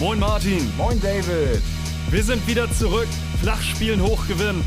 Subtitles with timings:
[0.00, 0.74] Moin Martin.
[0.78, 1.60] Moin David.
[2.08, 3.06] Wir sind wieder zurück.
[3.42, 4.64] Flachspielen hochgewinnen.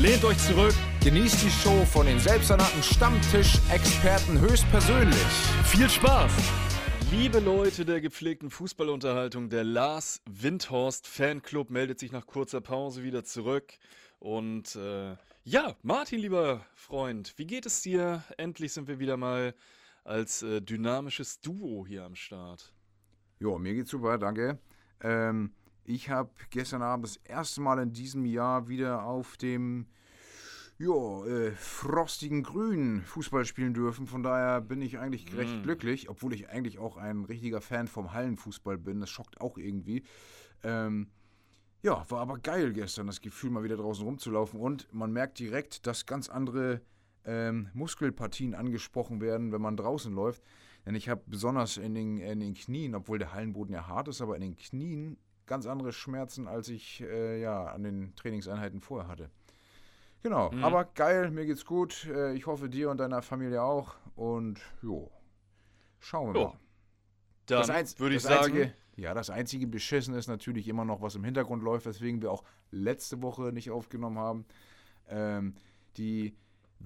[0.00, 0.74] Lehnt euch zurück.
[1.00, 5.14] Genießt die Show von den selbsternannten Stammtisch-Experten höchstpersönlich.
[5.66, 6.32] Viel Spaß.
[7.12, 13.22] Liebe Leute der gepflegten Fußballunterhaltung, der Lars Windhorst Fanclub meldet sich nach kurzer Pause wieder
[13.22, 13.74] zurück.
[14.18, 15.14] Und äh,
[15.44, 18.24] ja, Martin, lieber Freund, wie geht es dir?
[18.38, 19.54] Endlich sind wir wieder mal
[20.02, 22.73] als äh, dynamisches Duo hier am Start.
[23.44, 24.58] Jo, mir geht's super, danke.
[25.02, 25.52] Ähm,
[25.84, 29.84] ich habe gestern Abend das erste Mal in diesem Jahr wieder auf dem
[30.78, 34.06] jo, äh, frostigen Grün Fußball spielen dürfen.
[34.06, 35.62] Von daher bin ich eigentlich recht Mm.
[35.62, 39.00] glücklich, obwohl ich eigentlich auch ein richtiger Fan vom Hallenfußball bin.
[39.00, 40.04] Das schockt auch irgendwie.
[40.62, 41.08] Ähm,
[41.82, 44.58] ja, war aber geil gestern, das Gefühl, mal wieder draußen rumzulaufen.
[44.58, 46.80] Und man merkt direkt, dass ganz andere
[47.26, 50.42] ähm, Muskelpartien angesprochen werden, wenn man draußen läuft.
[50.86, 54.20] Denn ich habe besonders in den, in den Knien, obwohl der Hallenboden ja hart ist,
[54.20, 55.16] aber in den Knien
[55.46, 59.30] ganz andere Schmerzen, als ich äh, ja an den Trainingseinheiten vorher hatte.
[60.22, 60.64] Genau, Mhm.
[60.64, 62.06] aber geil, mir geht's gut.
[62.06, 63.94] Äh, ich hoffe dir und deiner Familie auch.
[64.16, 65.10] Und jo,
[66.00, 66.58] schauen wir Jo, mal.
[67.46, 71.02] Dann Einz- würde ich das sagen, Einzige, ja, das einzige Beschissen ist natürlich immer noch,
[71.02, 74.46] was im Hintergrund läuft, weswegen wir auch letzte Woche nicht aufgenommen haben.
[75.08, 75.54] Ähm,
[75.98, 76.34] die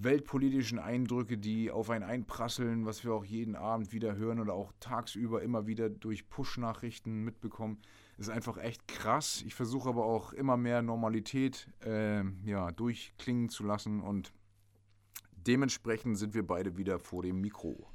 [0.00, 4.72] weltpolitischen Eindrücke, die auf einen einprasseln, was wir auch jeden Abend wieder hören oder auch
[4.80, 7.78] tagsüber immer wieder durch Push-Nachrichten mitbekommen,
[8.16, 9.42] ist einfach echt krass.
[9.46, 14.32] Ich versuche aber auch immer mehr Normalität ähm, ja, durchklingen zu lassen und
[15.46, 17.86] dementsprechend sind wir beide wieder vor dem Mikro.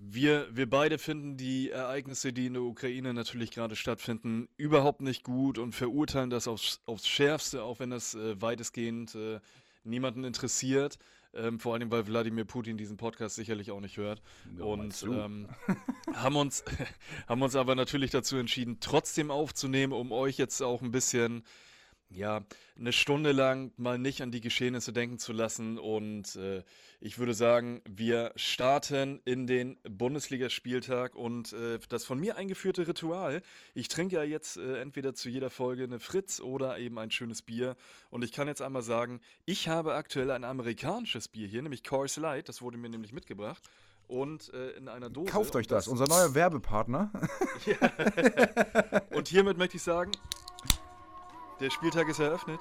[0.00, 5.24] Wir, wir beide finden die Ereignisse, die in der Ukraine natürlich gerade stattfinden, überhaupt nicht
[5.24, 9.40] gut und verurteilen das aufs, aufs Schärfste, auch wenn das äh, weitestgehend äh,
[9.84, 10.98] niemanden interessiert.
[11.34, 14.22] Ähm, vor allem, weil Wladimir Putin diesen Podcast sicherlich auch nicht hört.
[14.56, 15.48] Ja, und ähm,
[16.14, 16.64] haben, uns,
[17.28, 21.44] haben uns aber natürlich dazu entschieden, trotzdem aufzunehmen, um euch jetzt auch ein bisschen
[22.10, 22.42] ja,
[22.78, 25.78] eine Stunde lang mal nicht an die Geschehnisse denken zu lassen.
[25.78, 26.62] Und äh,
[27.00, 33.42] ich würde sagen, wir starten in den Bundesligaspieltag und äh, das von mir eingeführte Ritual.
[33.74, 37.42] Ich trinke ja jetzt äh, entweder zu jeder Folge eine Fritz oder eben ein schönes
[37.42, 37.76] Bier.
[38.10, 42.16] Und ich kann jetzt einmal sagen, ich habe aktuell ein amerikanisches Bier hier, nämlich Coors
[42.16, 42.48] Light.
[42.48, 43.62] Das wurde mir nämlich mitgebracht.
[44.06, 45.30] Und äh, in einer Dose.
[45.30, 47.12] Kauft euch Und das, unser neuer Werbepartner.
[49.10, 50.12] Und hiermit möchte ich sagen,
[51.60, 52.60] der Spieltag ist eröffnet.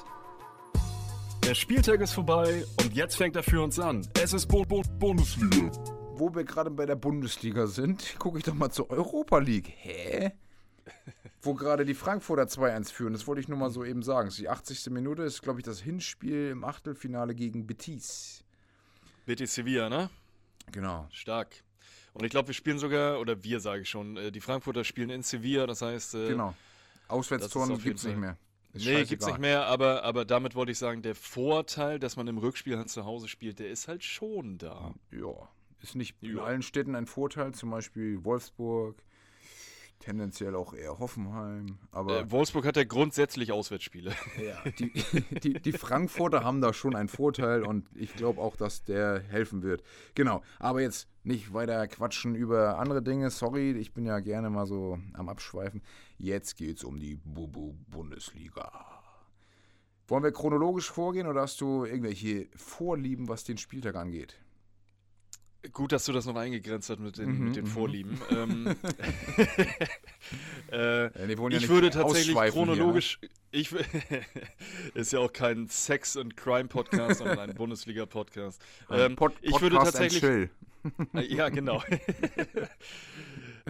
[1.43, 4.05] Der Spieltag ist vorbei und jetzt fängt er für uns an.
[4.21, 5.71] Es ist Bo Bo Bundesliga.
[6.15, 9.71] Wo wir gerade bei der Bundesliga sind, gucke ich doch mal zur Europa League.
[9.77, 10.31] Hä?
[11.41, 14.31] Wo gerade die Frankfurter 2-1 führen, das wollte ich nur mal so eben sagen.
[14.35, 14.89] Die 80.
[14.89, 18.43] Minute, ist, glaube ich, das Hinspiel im Achtelfinale gegen Betis.
[19.25, 20.09] Betis Sevilla, ne?
[20.71, 21.07] Genau.
[21.11, 21.63] Stark.
[22.13, 25.11] Und ich glaube, wir spielen sogar, oder wir sage ich schon, äh, die Frankfurter spielen
[25.11, 26.15] in Sevilla, das heißt.
[26.15, 26.55] Äh, Genau.
[27.79, 28.37] jeden gibt es nicht mehr.
[28.77, 29.31] Ist Nee, gibt's scheißegal.
[29.33, 32.89] nicht mehr, aber, aber damit wollte ich sagen, der Vorteil, dass man im Spiel halt
[32.89, 34.93] zu Hause spielt, der ist halt schon da.
[35.11, 35.49] Ja.
[35.81, 36.43] Ist nicht in Ja.
[36.43, 39.03] allen Städten ein Vorteil, zum Beispiel Wolfsburg,
[39.99, 41.77] tendenziell auch eher Hoffenheim.
[41.91, 44.11] Aber Äh, Wolfsburg hat ja grundsätzlich Auswärtsspiele.
[44.43, 44.91] Ja, die,
[45.43, 49.63] die, die Frankfurter haben da schon einen Vorteil und ich glaube auch, dass der helfen
[49.63, 49.83] wird.
[50.15, 53.29] Genau, aber jetzt nicht weiter quatschen über andere Dinge.
[53.31, 55.81] Sorry, ich bin ja gerne mal so am Abschweifen.
[56.17, 58.97] Jetzt geht's um die Bubu-Bundesliga.
[60.07, 64.35] Wollen wir chronologisch vorgehen oder hast du irgendwelche Vorlieben, was den Spieltag angeht?
[65.73, 67.69] Gut, dass du das noch eingegrenzt hast mit den, Mhm, mit den mhm.
[67.69, 68.21] Vorlieben.
[68.31, 68.67] ähm,
[70.71, 72.75] äh, ja ich würde tatsächlich ausschweifen hier, ne?
[72.75, 73.19] chronologisch,
[73.51, 73.73] ich
[74.93, 78.61] ist ja auch kein Sex and Crime Podcast, sondern ein Bundesliga Podcast.
[78.87, 80.49] Ein Ähm, Pod ich würde tatsächlich, Chill.
[81.13, 81.83] äh, ja genau.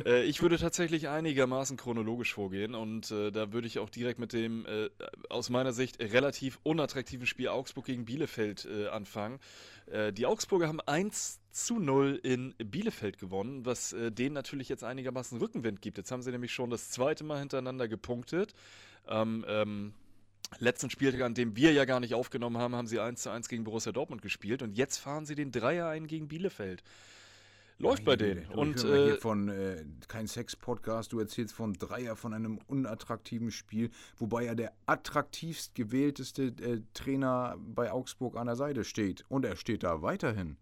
[0.05, 4.33] Äh, Ich würde tatsächlich einigermaßen chronologisch vorgehen und äh, da würde ich auch direkt mit
[4.33, 4.89] dem äh,
[5.29, 9.39] aus meiner Sicht relativ unattraktiven Spiel Augsburg gegen Bielefeld äh, anfangen.
[9.87, 15.39] Äh, die Augsburger haben 1 zu 0 in Bielefeld gewonnen, was denen natürlich jetzt einigermaßen
[15.39, 15.97] Rückenwind gibt.
[15.97, 18.53] Jetzt haben sie nämlich schon das zweite Mal hintereinander gepunktet.
[19.05, 19.93] Am ähm,
[20.59, 23.49] letzten Spieltag, an dem wir ja gar nicht aufgenommen haben, haben sie 1 zu 1
[23.49, 26.83] gegen Borussia Dortmund gespielt und jetzt fahren sie den Dreier ein gegen Bielefeld.
[27.79, 28.45] Läuft bei denen.
[28.51, 33.91] Du, Und äh, von äh, kein Sex-Podcast, du erzählst von Dreier, von einem unattraktiven Spiel,
[34.17, 39.25] wobei ja der attraktivst gewählteste äh, Trainer bei Augsburg an der Seite steht.
[39.29, 40.57] Und er steht da weiterhin.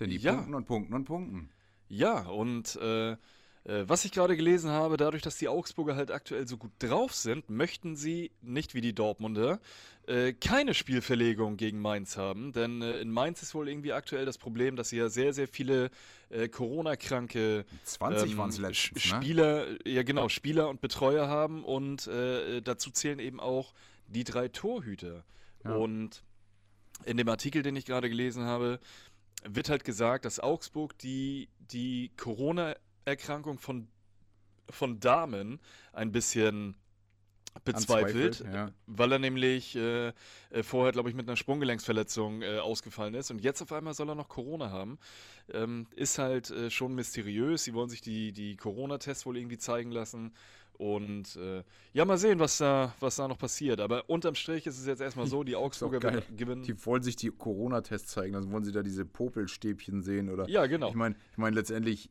[0.00, 0.32] Denn die Ja.
[0.34, 1.50] punkten und punkten und punkten.
[1.88, 3.16] Ja, und Äh,
[3.64, 7.48] was ich gerade gelesen habe, dadurch, dass die Augsburger halt aktuell so gut drauf sind,
[7.48, 9.58] möchten sie, nicht wie die Dortmunder,
[10.06, 12.52] äh, keine Spielverlegung gegen Mainz haben.
[12.52, 15.48] Denn äh, in Mainz ist wohl irgendwie aktuell das Problem, dass sie ja sehr, sehr
[15.48, 15.90] viele
[16.28, 19.78] äh, Corona-kranke 20 ähm, waren es letztens, Spieler, ne?
[19.86, 23.72] ja genau, Spieler und Betreuer haben und äh, dazu zählen eben auch
[24.08, 25.24] die drei Torhüter.
[25.64, 25.74] Ja.
[25.74, 26.22] Und
[27.06, 28.80] in dem Artikel, den ich gerade gelesen habe,
[29.46, 32.10] wird halt gesagt, dass Augsburg die, die
[33.04, 33.88] Corona-Erkrankung von,
[34.70, 35.60] von Damen
[35.92, 36.76] ein bisschen
[37.64, 38.72] bezweifelt, ja.
[38.86, 43.40] weil er nämlich äh, äh, vorher, glaube ich, mit einer Sprunggelenksverletzung äh, ausgefallen ist und
[43.40, 44.98] jetzt auf einmal soll er noch Corona haben.
[45.52, 47.62] Ähm, ist halt äh, schon mysteriös.
[47.62, 50.32] Sie wollen sich die, die Corona-Tests wohl irgendwie zeigen lassen.
[50.76, 51.62] Und äh,
[51.92, 53.78] ja, mal sehen, was da, was da noch passiert.
[53.78, 56.00] Aber unterm Strich ist es jetzt erstmal so, die Augsburger
[56.36, 56.64] gewinnen.
[56.64, 60.48] Die wollen sich die Corona-Tests zeigen, dann wollen sie da diese Popelstäbchen sehen, oder?
[60.48, 60.88] Ja, genau.
[60.88, 62.10] Ich meine, ich mein, letztendlich,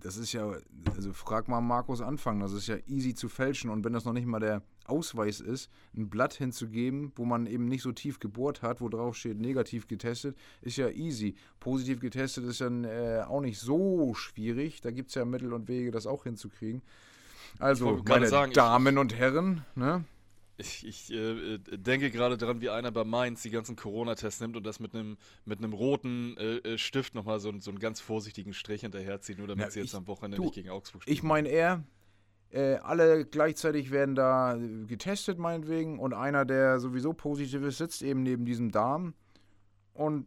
[0.00, 0.52] das ist ja,
[0.94, 3.70] also frag mal Markus Anfang, das ist ja easy zu fälschen.
[3.70, 7.66] Und wenn das noch nicht mal der Ausweis ist, ein Blatt hinzugeben, wo man eben
[7.66, 11.34] nicht so tief gebohrt hat, wo drauf steht negativ getestet, ist ja easy.
[11.60, 14.80] Positiv getestet ist dann äh, auch nicht so schwierig.
[14.80, 16.82] Da gibt es ja Mittel und Wege, das auch hinzukriegen.
[17.58, 20.04] Also, meine sagen, Damen und Herren, ne?
[20.60, 24.66] Ich, ich äh, denke gerade daran, wie einer bei Mainz die ganzen Corona-Tests nimmt und
[24.66, 28.80] das mit einem mit roten äh, äh Stift nochmal so, so einen ganz vorsichtigen Strich
[28.80, 31.14] hinterherzieht, nur damit ja, sie jetzt ich, am Wochenende du, nicht gegen Augsburg spielen.
[31.14, 31.84] Ich meine eher,
[32.50, 38.24] äh, alle gleichzeitig werden da getestet, meinetwegen, und einer, der sowieso positiv ist, sitzt eben
[38.24, 39.14] neben diesem Darm
[39.92, 40.26] und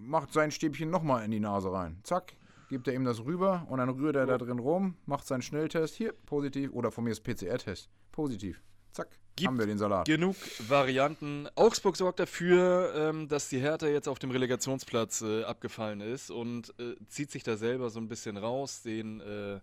[0.00, 1.98] macht sein Stäbchen nochmal in die Nase rein.
[2.02, 2.32] Zack,
[2.68, 5.96] gibt er ihm das rüber und dann rührt er da drin rum, macht seinen Schnelltest,
[5.96, 8.62] hier, positiv, oder von mir ist PCR-Test, positiv.
[8.96, 10.06] Zack, Gibt haben wir den Salat.
[10.06, 11.46] Genug Varianten.
[11.54, 16.72] Augsburg sorgt dafür, ähm, dass die Hertha jetzt auf dem Relegationsplatz äh, abgefallen ist und
[16.80, 18.80] äh, zieht sich da selber so ein bisschen raus.
[18.80, 19.60] Den äh,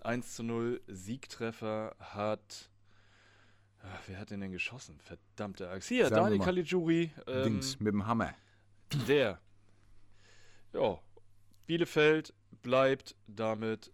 [0.00, 2.68] 1 zu 0 Siegtreffer hat.
[3.82, 5.00] Ach, wer hat den denn geschossen?
[5.00, 5.88] Verdammte Axt.
[5.88, 7.10] Hier, Sagen Daniel Caligiuri.
[7.26, 8.34] Ähm, Dings mit dem Hammer.
[9.08, 9.40] Der.
[10.74, 10.98] Ja.
[11.64, 13.93] Bielefeld bleibt damit.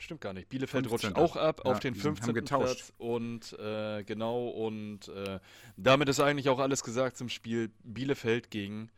[0.00, 0.48] Stimmt gar nicht.
[0.48, 1.12] Bielefeld 15.
[1.12, 2.34] rutscht auch ab ja, auf den 15.
[2.44, 2.92] Platz.
[2.96, 5.38] Und äh, genau, und äh,
[5.76, 8.90] damit ist eigentlich auch alles gesagt zum Spiel Bielefeld gegen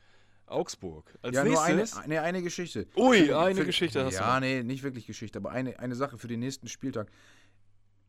[0.47, 1.19] Augsburg.
[1.21, 2.87] Als ja, nächstes, nur eine, nee, eine Geschichte.
[2.97, 4.27] Ui, eine für, Geschichte hast ja, du.
[4.27, 7.11] Ja, nee, nicht wirklich Geschichte, aber eine, eine Sache für den nächsten Spieltag.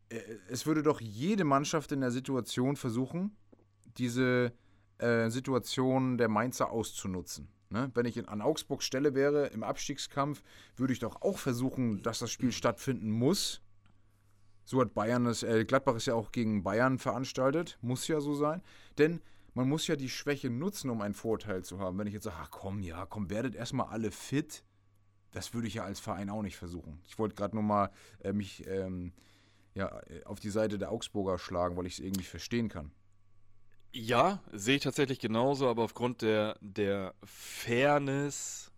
[0.08, 3.36] Äh, es würde doch jede Mannschaft in der Situation versuchen,
[3.98, 4.52] diese
[4.98, 7.48] äh, Situation der Mainzer auszunutzen.
[7.74, 7.90] Ne?
[7.92, 10.44] Wenn ich in, an Augsburg Stelle wäre im Abstiegskampf,
[10.76, 13.60] würde ich doch auch versuchen, dass das Spiel stattfinden muss.
[14.64, 18.36] So hat Bayern es, äh, Gladbach ist ja auch gegen Bayern veranstaltet, muss ja so
[18.36, 18.62] sein.
[18.96, 19.20] Denn
[19.54, 21.98] man muss ja die Schwäche nutzen, um einen Vorteil zu haben.
[21.98, 24.62] Wenn ich jetzt sage, ach komm, ja, komm, werdet erstmal alle fit,
[25.32, 27.00] das würde ich ja als Verein auch nicht versuchen.
[27.08, 27.90] Ich wollte gerade nur mal
[28.20, 29.12] äh, mich ähm,
[29.74, 32.92] ja, äh, auf die Seite der Augsburger schlagen, weil ich es irgendwie verstehen kann.
[33.96, 38.72] Ja, sehe ich tatsächlich genauso, aber aufgrund der, der Fairness.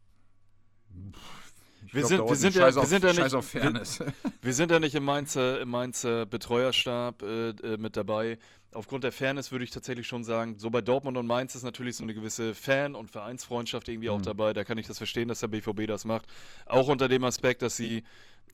[1.90, 5.04] Wir, sind, wir, sind ja, wir sind ja nicht, wir, wir, sind ja nicht im
[5.04, 8.38] Mainzer, im Mainzer Betreuerstab äh, äh, mit dabei.
[8.74, 11.96] Aufgrund der Fairness würde ich tatsächlich schon sagen, so bei Dortmund und Mainz ist natürlich
[11.96, 14.16] so eine gewisse Fan- und Vereinsfreundschaft irgendwie mhm.
[14.16, 14.52] auch dabei.
[14.52, 16.26] Da kann ich das verstehen, dass der BVB das macht.
[16.66, 18.04] Auch unter dem Aspekt, dass sie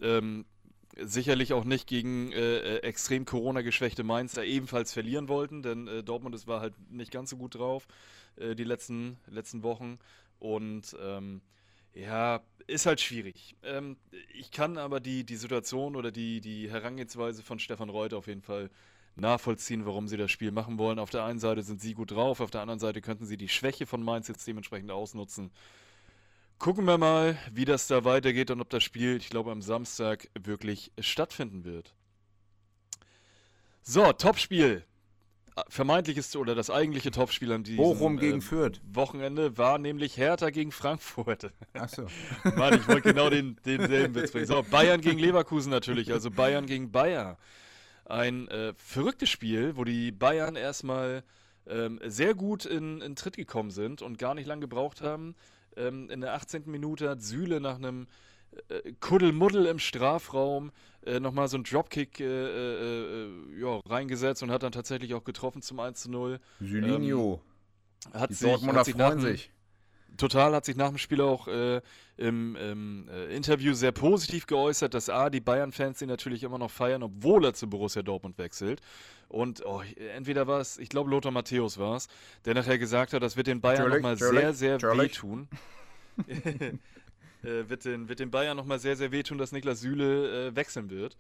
[0.00, 0.44] ähm,
[0.96, 6.02] sicherlich auch nicht gegen äh, äh, extrem Corona-geschwächte Mainz da ebenfalls verlieren wollten, denn äh,
[6.02, 7.86] Dortmund war halt nicht ganz so gut drauf
[8.36, 9.98] äh, die letzten, letzten Wochen.
[10.38, 11.40] Und ähm,
[11.94, 13.56] ja, ist halt schwierig.
[13.62, 13.96] Ähm,
[14.34, 18.42] ich kann aber die, die Situation oder die, die Herangehensweise von Stefan Reuter auf jeden
[18.42, 18.70] Fall
[19.14, 20.98] nachvollziehen, warum sie das Spiel machen wollen.
[20.98, 23.48] Auf der einen Seite sind sie gut drauf, auf der anderen Seite könnten sie die
[23.48, 25.50] Schwäche von Mainz jetzt dementsprechend ausnutzen
[26.62, 30.28] gucken wir mal, wie das da weitergeht und ob das Spiel, ich glaube, am Samstag
[30.40, 31.92] wirklich stattfinden wird.
[33.82, 34.84] So, Topspiel.
[35.68, 38.80] Vermeintliches oder das eigentliche Topspiel an diesem Bochum gegen äh, Fürth.
[38.84, 41.50] Wochenende war nämlich Hertha gegen Frankfurt.
[41.74, 42.06] Achso.
[42.56, 44.46] Mann, ich wollte genau den, denselben Witz bringen.
[44.46, 47.38] So, Bayern gegen Leverkusen natürlich, also Bayern gegen Bayer.
[48.04, 51.24] Ein äh, verrücktes Spiel, wo die Bayern erstmal
[51.66, 55.34] ähm, sehr gut in, in Tritt gekommen sind und gar nicht lange gebraucht haben,
[55.76, 56.64] ähm, in der 18.
[56.66, 58.06] Minute hat Süle nach einem
[58.68, 60.72] äh, Kuddelmuddel im Strafraum
[61.04, 65.24] äh, nochmal so einen Dropkick äh, äh, äh, ja, reingesetzt und hat dann tatsächlich auch
[65.24, 66.40] getroffen zum 1 zu 0.
[66.60, 67.40] Julinho.
[68.12, 69.50] Ähm, hat Die sich, Dortmunder hat sich freuen sich.
[70.16, 71.80] Total hat sich nach dem Spiel auch äh,
[72.16, 76.70] im, im äh, Interview sehr positiv geäußert, dass A, die Bayern-Fans ihn natürlich immer noch
[76.70, 78.80] feiern, obwohl er zu Borussia Dortmund wechselt.
[79.28, 79.82] Und oh,
[80.14, 82.08] entweder war es, ich glaube Lothar Matthäus war es,
[82.44, 85.48] der nachher gesagt hat, das wird den Bayern nochmal sehr, sehr wehtun.
[87.42, 90.90] äh, wird, den, wird den Bayern nochmal sehr, sehr wehtun, dass Niklas Süle äh, wechseln
[90.90, 91.16] wird.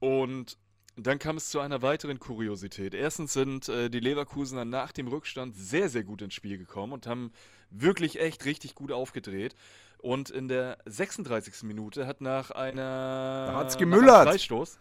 [0.00, 0.58] Und
[0.96, 2.94] dann kam es zu einer weiteren Kuriosität.
[2.94, 7.06] Erstens sind äh, die Leverkusener nach dem Rückstand sehr, sehr gut ins Spiel gekommen und
[7.06, 7.32] haben
[7.70, 9.54] wirklich echt richtig gut aufgedreht.
[9.98, 11.62] Und in der 36.
[11.62, 14.06] Minute hat nach einer Da hat's gemüllert.
[14.06, 14.78] Nach einem Freistoß,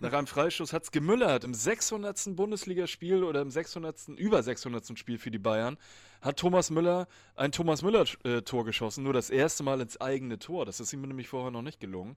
[0.00, 1.44] nach einem Freistoß hat's gemüllert.
[1.44, 2.36] Im 600.
[2.36, 4.08] Bundesligaspiel oder im 600.
[4.18, 4.98] über 600.
[4.98, 5.78] Spiel für die Bayern
[6.20, 10.38] hat Thomas Müller ein Thomas Müller äh, Tor geschossen, nur das erste Mal ins eigene
[10.38, 10.66] Tor.
[10.66, 12.16] Das ist ihm nämlich vorher noch nicht gelungen.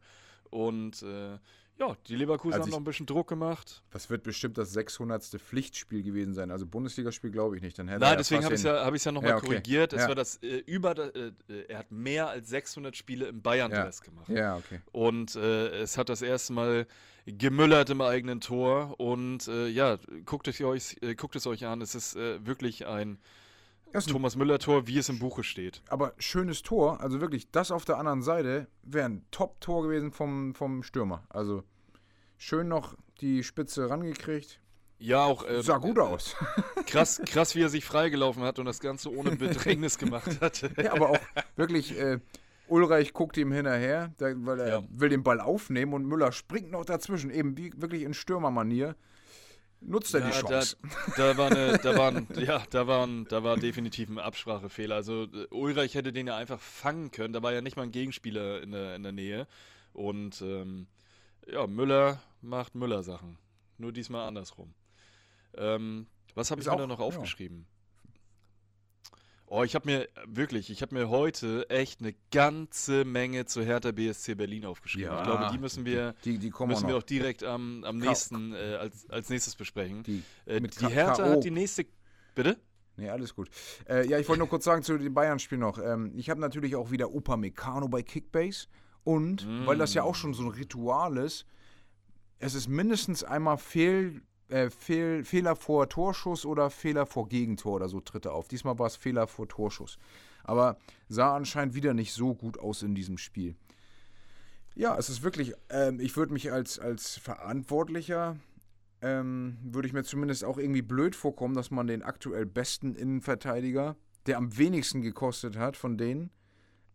[0.50, 1.38] Und äh,
[1.80, 3.82] ja, die Leverkusen Also haben ich- noch ein bisschen Druck gemacht.
[3.92, 5.24] Das wird bestimmt das 600.
[5.40, 6.52] Pflichtspiel gewesen sein.
[6.52, 7.80] Also Bundesligaspiel glaube ich nicht.
[7.80, 9.46] Dann hätte Nein, ja deswegen habe ich es ja, hab ja nochmal Ja, okay.
[9.48, 9.94] korrigiert.
[9.94, 10.08] Es Ja.
[10.10, 11.32] war das äh, über, äh,
[11.68, 14.30] er hat mehr als 600 Spiele im Bayern-Dress gemacht.
[14.30, 14.82] Ja, okay.
[14.92, 16.86] Und äh, es hat das erste Mal
[17.26, 19.00] gemüllert im eigenen Tor.
[19.00, 21.82] Und äh, ja, guckt es euch, äh, guckt es euch an.
[21.82, 23.20] Es ist äh, wirklich ein
[24.08, 25.82] Thomas Müller-Tor, wie es im Buche steht.
[25.90, 27.02] aber schönes Tor.
[27.02, 31.24] Also wirklich, das auf der anderen Seite wäre ein Top-Tor gewesen vom, vom Stürmer.
[31.30, 31.64] Also
[32.38, 34.60] schön noch die Spitze rangekriegt.
[35.00, 36.36] Ja, auch äh, Sah gut aus.
[36.86, 40.62] krass, krass, wie er sich freigelaufen hat und das Ganze ohne Bedrängnis gemacht hat.
[40.78, 41.20] ja, aber auch
[41.56, 42.20] wirklich, äh,
[42.68, 44.84] Ulreich guckt ihm hinterher, weil er Ja.
[44.92, 47.32] will den Ball aufnehmen und Müller springt noch dazwischen.
[47.32, 48.96] Eben wie wirklich in Stürmermanier.
[49.82, 50.78] Nutzt er die Ja, Chance.
[51.16, 54.96] Da, da war eine, da waren, ja, da waren, da war definitiv ein Absprachefehler.
[54.96, 57.34] Also äh, Ulreich hätte den ja einfach fangen können.
[57.34, 59.48] Da war ja nicht mal ein Gegenspieler in der, in der Nähe.
[59.94, 60.88] Und ähm,
[61.48, 63.38] ja, Müller macht Müller-Sachen.
[63.78, 64.74] Nur diesmal andersrum.
[65.56, 67.06] Ähm, was habe ich mir da noch ja.
[69.52, 73.92] Oh, ich habe mir wirklich, ich habe mir heute echt eine ganze Menge zu Hertha
[73.92, 75.12] BSC Berlin aufgeschrieben.
[75.18, 77.02] ich glaube, die müssen wir, die, die kommen müssen auch wir noch.
[77.02, 80.04] auch direkt am, am nächsten äh, als, als nächstes besprechen.
[80.04, 81.88] Die, Äh, die Hertha hat die nächste.
[82.36, 82.60] Bitte?
[82.96, 83.50] Nee, alles gut.
[83.88, 85.80] Äh, ja, ich wollte nur kurz sagen zu dem Bayern-Spiel noch.
[85.80, 88.68] Ähm, ich habe natürlich auch wieder Upamecano bei Kickbase.
[89.04, 91.46] Und, weil das ja auch schon so ein Ritual ist,
[92.38, 97.90] es ist mindestens einmal Fehl, äh, Fehl, Fehler vor Torschuss oder Fehler vor Gegentor oder
[97.90, 98.48] so tritt er auf.
[98.48, 99.98] Diesmal war es Fehler vor Torschuss.
[100.44, 100.78] Aber
[101.08, 103.56] sah anscheinend wieder nicht so gut aus in diesem Spiel.
[104.76, 108.38] Ja, es ist wirklich, ähm, ich würde mich als, als Verantwortlicher,
[109.02, 113.98] ähm, würde ich mir zumindest auch irgendwie blöd vorkommen, dass man den aktuell besten Innenverteidiger,
[114.26, 116.32] der am wenigsten gekostet hat von denen,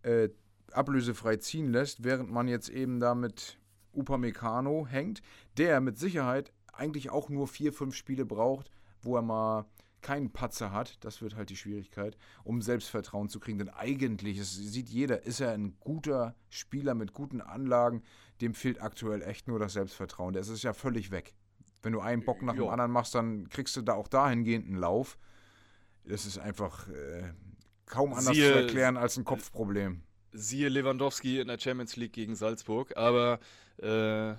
[0.02, 0.30] äh,
[0.73, 3.58] ablösefrei ziehen lässt, während man jetzt eben da mit
[3.92, 5.20] Upamecano hängt,
[5.56, 8.71] der mit Sicherheit eigentlich auch nur vier, fünf Spiele braucht,
[9.02, 9.66] wo er mal
[10.00, 13.59] keinen Patzer hat, das wird halt die Schwierigkeit, um Selbstvertrauen zu kriegen.
[13.59, 18.02] Denn eigentlich, das sieht jeder, ist er ein guter Spieler mit guten Anlagen,
[18.43, 20.35] dem fehlt aktuell echt nur das Selbstvertrauen.
[20.35, 21.33] Das ist ja völlig weg.
[21.83, 22.71] Wenn du einen Bock nach dem Ja.
[22.71, 25.16] anderen machst, dann kriegst du da auch dahingehend einen Lauf.
[26.04, 27.33] Das ist einfach äh,
[27.87, 30.02] kaum anders Siehe- zu erklären als ein Kopfproblem.
[30.33, 32.95] Siehe Lewandowski in der Champions League gegen Salzburg.
[32.97, 33.38] Aber
[33.78, 34.35] äh,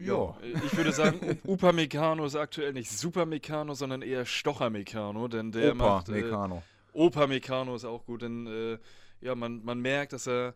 [0.00, 5.96] ja, ich würde sagen, Upamecano ist aktuell nicht Supermecano, sondern eher Stochermecano, denn der Opa
[5.96, 6.08] macht.
[6.08, 6.62] Äh, Meccano.
[6.96, 8.78] Opa-Meccano ist auch gut, denn äh,
[9.20, 10.54] ja, man, man merkt, dass er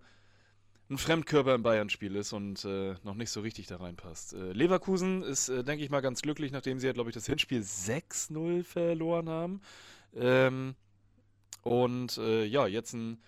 [0.89, 4.33] ein Fremdkörper im Bayern-Spiel ist und äh, noch nicht so richtig da reinpasst.
[4.33, 7.27] Äh, Leverkusen ist, äh, denke ich mal, ganz glücklich, nachdem sie ja, glaube ich, das
[7.27, 9.61] Hinspiel 6-0 verloren haben.
[10.17, 10.75] Ähm,
[11.63, 13.23] und äh, ja, jetzt ein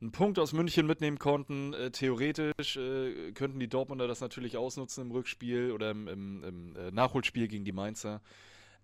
[0.00, 1.74] einen Punkt aus München mitnehmen konnten.
[1.74, 6.76] Äh, theoretisch äh, könnten die Dortmunder das natürlich ausnutzen im Rückspiel oder im, im, im
[6.76, 8.20] äh, Nachholspiel gegen die Mainzer.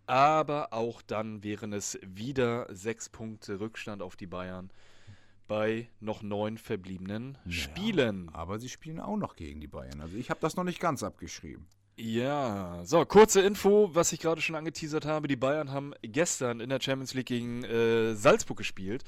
[0.06, 4.70] Aber auch dann wären es wieder sechs Punkte Rückstand auf die Bayern
[5.48, 8.28] bei noch neun verbliebenen Spielen.
[8.32, 10.00] Aber sie spielen auch noch gegen die Bayern.
[10.00, 11.66] Also ich habe das noch nicht ganz abgeschrieben.
[11.98, 15.28] Ja, so, kurze Info, was ich gerade schon angeteasert habe.
[15.28, 19.02] Die Bayern haben gestern in der Champions League gegen äh, Salzburg gespielt.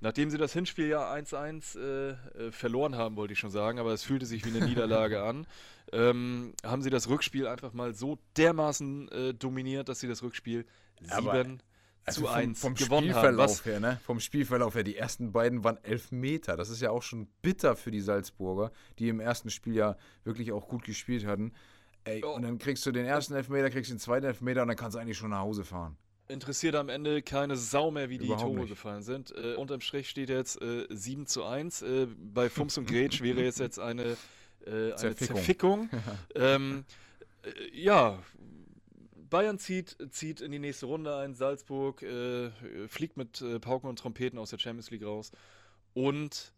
[0.00, 3.92] Nachdem sie das Hinspiel ja 1-1 äh, äh, verloren haben, wollte ich schon sagen, aber
[3.92, 5.46] es fühlte sich wie eine Niederlage an,
[5.92, 10.66] ähm, haben sie das Rückspiel einfach mal so dermaßen äh, dominiert, dass sie das Rückspiel
[11.00, 11.44] 7 Aber,
[12.10, 13.20] zu vom, 1 vom gewonnen haben.
[13.20, 14.00] Spielverlauf Was, her, ne?
[14.04, 16.56] Vom Spielverlauf her, die ersten beiden waren elf Meter.
[16.56, 20.52] Das ist ja auch schon bitter für die Salzburger, die im ersten Spiel ja wirklich
[20.52, 21.52] auch gut gespielt hatten.
[22.04, 22.26] Ey, Ja.
[22.28, 24.98] und dann kriegst du den ersten Elfmeter, kriegst den zweiten Elfmeter und dann kannst du
[24.98, 25.96] eigentlich schon nach Hause fahren.
[26.28, 28.68] Interessiert am Ende keine Sau mehr, wie die Überhaupt Tore nicht.
[28.70, 29.32] gefallen sind.
[29.36, 31.82] Äh, unterm Strich steht jetzt äh, 7 zu 1.
[31.82, 34.16] Äh, bei Fums und Gretsch wäre jetzt jetzt eine,
[34.66, 35.36] äh, eine Zerfickung.
[35.36, 35.90] Zerfickung.
[36.34, 36.84] ähm,
[37.42, 38.18] äh, ja,
[39.28, 41.34] Bayern zieht, zieht in die nächste Runde ein.
[41.34, 42.50] Salzburg äh,
[42.88, 45.32] fliegt mit äh, Pauken und Trompeten aus der Champions League raus.
[45.92, 46.52] Und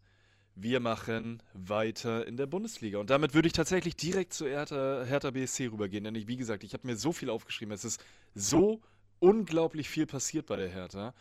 [0.55, 2.97] wir machen weiter in der Bundesliga.
[2.99, 6.03] Und damit würde ich tatsächlich direkt zu Hertha, Hertha BSC rübergehen.
[6.03, 7.73] Denn ich, wie gesagt, ich habe mir so viel aufgeschrieben.
[7.73, 8.81] Es ist so
[9.19, 11.13] unglaublich viel passiert bei der Hertha.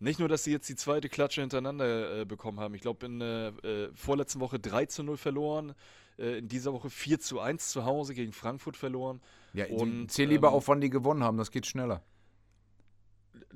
[0.00, 2.74] Nicht nur, dass sie jetzt die zweite Klatsche hintereinander äh, bekommen haben.
[2.74, 5.74] Ich glaube, in der äh, vorletzten Woche 3 zu 0 verloren.
[6.18, 9.20] Äh, in dieser Woche 4 zu 1 zu Hause gegen Frankfurt verloren.
[9.52, 12.02] Ja, Und, zähl lieber ähm, auf, wann die gewonnen haben, das geht schneller.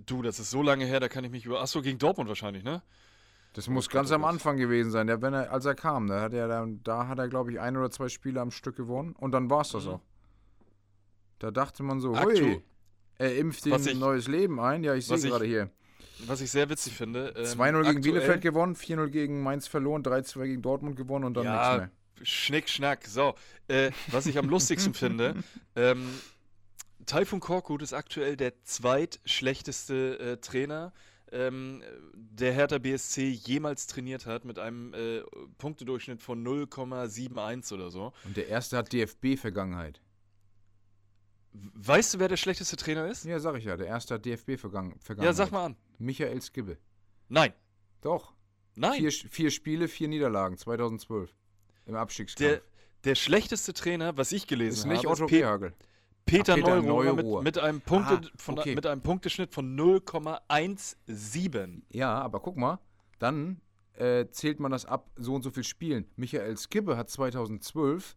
[0.06, 1.60] Du, das ist so lange her, da kann ich mich über.
[1.60, 2.82] Achso, gegen Dortmund wahrscheinlich, ne?
[3.54, 4.24] Das muss ganz oh am.
[4.24, 6.06] Anfang gewesen sein, der, wenn er, als er kam.
[6.08, 8.76] Da hat er, dann, da hat er, glaube ich, ein oder zwei Spiele am Stück
[8.76, 9.90] gewonnen und dann war es das Mhm.
[9.92, 10.00] auch.
[11.38, 12.62] Da dachte man so, Aktu- hui,
[13.18, 14.84] er impft ihm ein neues Leben ein.
[14.84, 15.70] Ja, ich sehe gerade hier.
[16.26, 17.34] Was ich sehr witzig finde.
[17.36, 21.44] Ähm, 2-0 gegen Bielefeld gewonnen, 4-0 gegen Mainz verloren, 3-2 gegen Dortmund gewonnen und dann
[21.44, 21.90] nichts Ja, mehr.
[22.22, 23.06] Schnick, schnack.
[23.06, 23.34] So,
[23.68, 25.34] äh, was ich am lustigsten finde,
[25.74, 26.08] ähm,
[27.04, 30.92] Taifun Korkut ist aktuell der zweitschlechteste äh, Trainer,
[31.32, 31.82] ähm,
[32.14, 35.22] der Hertha BSC jemals trainiert hat, mit einem äh,
[35.58, 38.12] Punktedurchschnitt von 0,71 oder so.
[38.24, 40.00] Und der erste hat DFB-Vergangenheit.
[41.74, 43.24] Weißt du, wer der schlechteste Trainer ist?
[43.24, 44.98] Ja, sag ich ja, der erste hat DFB-Vergangenheit.
[45.18, 45.76] Ja, sag mal an.
[45.98, 46.78] Michael Skibbe.
[47.28, 47.52] Nein.
[48.00, 48.34] Doch.
[48.74, 49.00] Nein.
[49.00, 51.34] Vier, vier Spiele, vier Niederlagen, 2012.
[51.86, 52.48] Im Abstiegskampf.
[52.48, 52.60] Der,
[53.04, 55.72] der schlechteste Trainer, was ich gelesen ist nicht habe, Otto ist Pe Rehagel.
[56.26, 57.36] Peter, Ah, Peter Neururer.
[57.36, 58.74] Mit, mit, einem Punkte, Ah, von, okay.
[58.74, 61.82] mit einem Punkteschnitt von 0,17.
[61.92, 62.78] Ja, aber guck mal,
[63.18, 63.60] dann
[63.94, 66.06] äh, zählt man das ab so und so viel Spielen.
[66.16, 68.16] Michael Skibbe hat 2012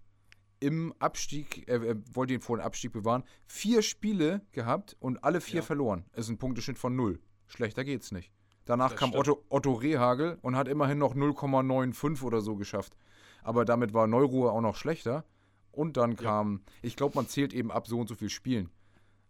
[0.60, 5.42] im Abstieg, äh, er wollte ihn vor dem Abstieg bewahren, vier Spiele gehabt und alle
[5.42, 5.62] vier Ja.
[5.62, 6.06] verloren.
[6.14, 7.20] Das ist ein Punkteschnitt von null.
[7.48, 8.32] Schlechter geht's nicht.
[8.66, 9.28] Danach Das kam stimmt.
[9.28, 12.96] Otto, Otto Rehagel und hat immerhin noch 0,95 oder so geschafft.
[13.42, 15.26] Aber damit war Neuruhe auch noch schlechter.
[15.72, 18.70] Und dann kam, ich glaube, man zählt eben ab so und so viel Spielen.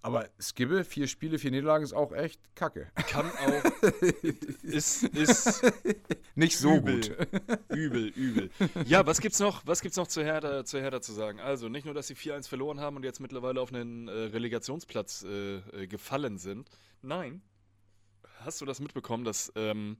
[0.01, 2.89] Aber Skibbe, vier Spiele, vier Niederlagen ist auch echt kacke.
[2.95, 3.63] Kann auch.
[4.63, 5.61] ist, ist
[6.35, 7.01] Nicht so Übel.
[7.01, 7.17] gut.
[7.69, 8.49] übel, übel.
[8.85, 9.61] Ja, was gibt's noch?
[9.65, 11.41] Was gibt's noch zu Hertha, zu Hertha zu sagen?
[11.41, 15.23] Also, nicht nur, dass sie 4-1 verloren haben und jetzt mittlerweile auf einen äh, Relegationsplatz
[15.23, 16.69] äh, äh, gefallen sind.
[17.01, 17.41] Nein.
[18.39, 19.97] Hast du das mitbekommen, dass ähm,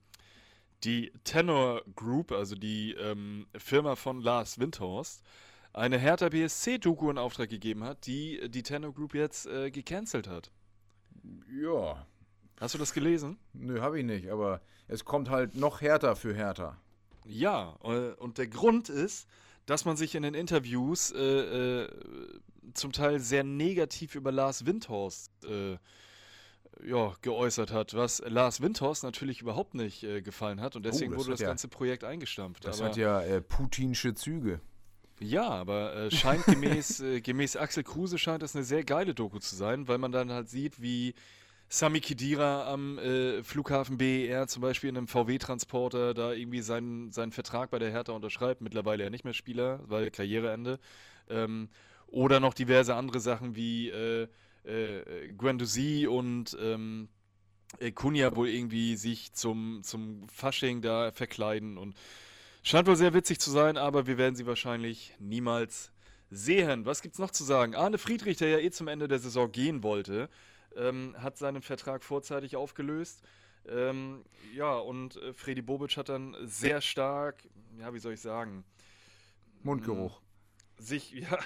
[0.86, 5.24] die Tenor Group, also die ähm, Firma von Lars Windhorst,
[5.74, 10.52] eine Hertha BSC-Doku in Auftrag gegeben hat, die die Tenor Group jetzt äh, gecancelt hat?
[11.50, 12.06] Ja,
[12.60, 13.38] Hast du das gelesen?
[13.54, 16.78] nö, habe ich nicht, aber es kommt halt noch härter für Hertha.
[17.26, 19.28] Ja, äh, und der Grund ist,
[19.66, 21.90] dass man sich in den Interviews äh, äh,
[22.74, 25.78] zum Teil sehr negativ über Lars Windhorst äh,
[26.86, 31.18] ja, geäußert hat, was Lars Windhorst natürlich überhaupt nicht äh, gefallen hat und deswegen Oh,
[31.18, 32.66] wurde das ja- ganze Projekt eingestampft.
[32.66, 34.60] Das aber, hat ja äh, putinsche Züge.
[35.20, 39.40] Ja, aber äh, scheint gemäß, äh, gemäß Axel Kruse scheint das eine sehr geile Doku
[39.40, 41.14] zu sein, weil man dann halt sieht, wie
[41.72, 47.32] Sami Khedira am äh, Flughafen BER zum Beispiel in einem VW-Transporter da irgendwie seinen, seinen
[47.32, 50.80] Vertrag bei der Hertha unterschreibt, mittlerweile ja nicht mehr Spieler, weil Karriereende.
[51.30, 51.70] Ähm,
[52.08, 54.28] oder noch diverse andere Sachen wie äh,
[54.64, 57.08] äh, Guendouzi und ähm,
[57.78, 61.96] äh, Kunja wohl irgendwie sich zum, zum Fasching da verkleiden und
[62.64, 65.92] scheint wohl sehr witzig zu sein, aber wir werden sie wahrscheinlich niemals
[66.30, 66.86] sehen.
[66.86, 67.76] Was gibt's noch zu sagen?
[67.76, 70.30] Arne Friedrich, der ja eh zum Ende der Saison gehen wollte,
[70.76, 73.24] ähm, hat seinen Vertrag vorzeitig aufgelöst.
[73.68, 78.64] Ähm, ja, und äh, Freddy Bobic hat dann sehr stark, ja, wie soll ich sagen,
[79.64, 80.22] Mundgeruch.
[80.78, 81.38] sich, ja,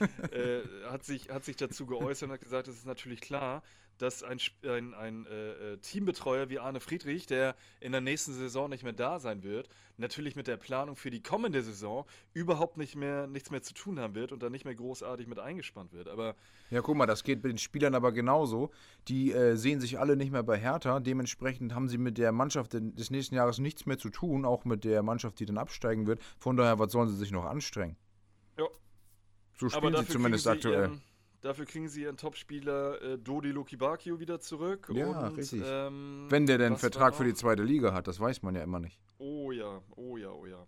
[0.30, 3.62] äh, hat, sich, hat sich dazu geäußert und hat gesagt, es ist natürlich klar,
[3.98, 8.68] dass ein, ein, ein äh, äh, Teambetreuer wie Arne Friedrich, der in der nächsten Saison
[8.68, 12.96] nicht mehr da sein wird, natürlich mit der Planung für die kommende Saison überhaupt nicht
[12.96, 16.08] mehr nichts mehr zu tun haben wird und dann nicht mehr großartig mit eingespannt wird.
[16.08, 16.34] Aber
[16.70, 18.70] Ja, guck mal, das geht mit den Spielern aber genauso.
[19.08, 21.00] Die äh, sehen sich alle nicht mehr bei Hertha.
[21.00, 24.84] Dementsprechend haben sie mit der Mannschaft des nächsten Jahres nichts mehr zu tun, auch mit
[24.84, 26.20] der Mannschaft, die dann absteigen wird.
[26.38, 27.96] Von daher, was sollen sie sich noch anstrengen?
[28.58, 28.66] Ja.
[29.56, 30.88] So spielen sie zumindest sie aktuell.
[30.88, 31.02] Ihren,
[31.44, 34.90] dafür kriegen sie ihren Topspieler äh, Dodi Lukibakio wieder zurück.
[34.92, 35.62] Ja, und, richtig.
[35.64, 38.80] Ähm, Wenn der denn Vertrag für die zweite Liga hat, das weiß man ja immer
[38.80, 38.98] nicht.
[39.18, 40.66] Oh ja, oh ja, oh ja.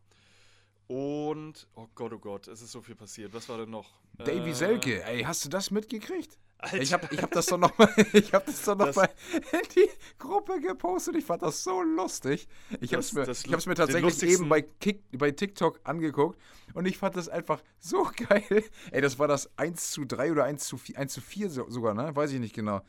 [0.89, 3.35] Und, oh Gott, oh Gott, es ist so viel passiert.
[3.35, 3.91] Was war denn noch?
[4.19, 6.39] Davy Äh, Selke, ey, hast du das mitgekriegt?
[6.59, 8.97] Alter, Ich habe ich hab das doch noch mal, ich hab das doch noch Das-
[8.97, 9.09] mal
[9.53, 9.89] in die
[10.19, 11.17] Gruppe gepostet.
[11.17, 12.49] Ich fand das so lustig.
[12.81, 15.81] Ich habe es Das- mir, das ich hab's mir tatsächlich eben bei, Kick, bei TikTok
[15.85, 16.39] angeguckt
[16.75, 18.65] und ich fand das einfach so geil.
[18.91, 21.69] Ey, das war das 1 zu 3 oder 1 zu 4, 1 zu 4 so-
[21.69, 22.15] sogar, ne?
[22.17, 22.81] Weiß ich nicht genau.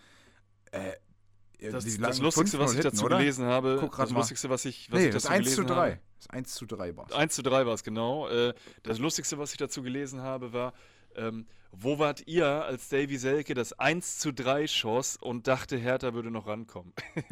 [0.72, 0.94] Äh,
[1.60, 3.18] das, das Lustigste, 5-0 was ich dazu oder?
[3.18, 4.20] gelesen habe, Guck das mal.
[4.20, 5.76] Lustigste, was ich, was Nee, ich das dazu 1 zu gelesen 3.
[5.92, 6.00] habe.
[6.20, 8.28] Das 1 zu 3 war 1 zu 3 war es genau.
[8.30, 8.54] Äh,
[8.84, 10.74] das Lustigste, was ich dazu gelesen habe, war,
[11.18, 16.14] ähm, wo wart ihr, als Davy Selke das 1 zu 3 schoss und dachte, Hertha
[16.14, 16.94] würde noch rankommen?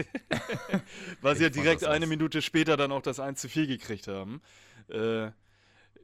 [1.22, 2.10] Weil sie ja direkt eine aus.
[2.10, 4.42] Minute später dann auch das 1 zu 4 gekriegt haben.
[4.90, 5.32] Äh,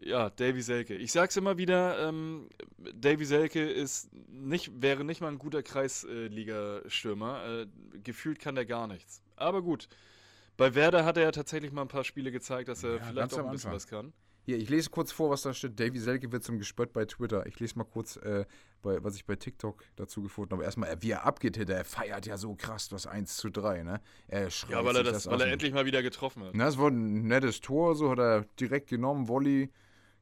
[0.04, 0.96] ja, Davy Selke.
[0.96, 2.50] Ich sag's immer wieder, ähm,
[2.96, 7.62] Davy Selke ist nicht, wäre nicht mal ein guter Kreisliga-Stürmer.
[7.64, 7.68] Äh,
[8.04, 9.22] gefühlt kann der gar nichts.
[9.36, 9.88] Aber gut.
[10.58, 13.34] Bei Werder hat er ja tatsächlich mal ein paar Spiele gezeigt, dass er Ja, vielleicht
[13.34, 13.72] auch ein bisschen Anfang.
[13.72, 14.14] was kann.
[14.44, 15.80] Hier, ich lese kurz vor, was da steht.
[15.80, 17.46] Davy Selke wird zum Gespött bei Twitter.
[17.46, 18.46] Ich lese mal kurz, äh,
[18.82, 20.64] bei, was ich bei TikTok dazu gefunden habe.
[20.64, 24.02] Erstmal, äh, wie er abgeht, er feiert ja so krass das 1 zu 3, ne?
[24.28, 26.52] Er schreit Ja, weil er, das, aus weil er endlich mal wieder getroffen hat.
[26.54, 29.28] Na, es war ein nettes Tor, so hat er direkt genommen.
[29.28, 29.70] Volley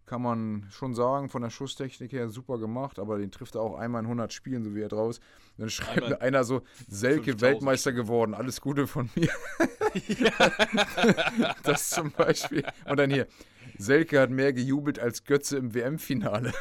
[0.10, 3.78] kann man schon sagen, von der Schusstechnik her super gemacht, aber den trifft er auch
[3.78, 5.20] einmal in 100 Spielen, so wie er draus.
[5.60, 9.30] Dann schreibt Einmal einer so, Selke 5000 Weltmeister geworden, alles Gute von mir.
[11.64, 12.64] das zum Beispiel.
[12.86, 13.28] Und dann hier,
[13.78, 16.54] Selke hat mehr gejubelt als Götze im WM-Finale.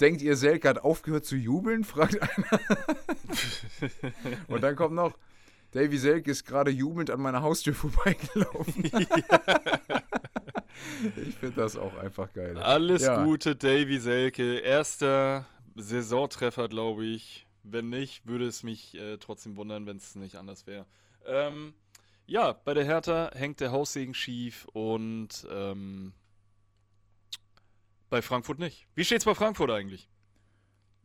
[0.00, 1.84] Denkt ihr, Selke hat aufgehört zu jubeln?
[1.84, 2.60] Fragt einer.
[4.48, 5.16] Und dann kommt noch,
[5.72, 8.84] Davy Selke ist gerade jubelnd an meiner Haustür vorbeigelaufen.
[11.26, 12.56] ich finde das auch einfach geil.
[12.58, 13.24] Alles Ja.
[13.24, 14.58] Gute, Davy Selke.
[14.58, 17.46] Erster Saisontreffer, glaube ich.
[17.62, 20.86] Wenn nicht, würde es mich äh, trotzdem wundern, wenn es nicht anders wäre.
[21.26, 21.74] Ähm,
[22.26, 26.12] ja, bei der Hertha hängt der Haussegen schief und ähm,
[28.08, 28.86] bei Frankfurt nicht.
[28.94, 30.08] Wie steht's bei Frankfurt eigentlich?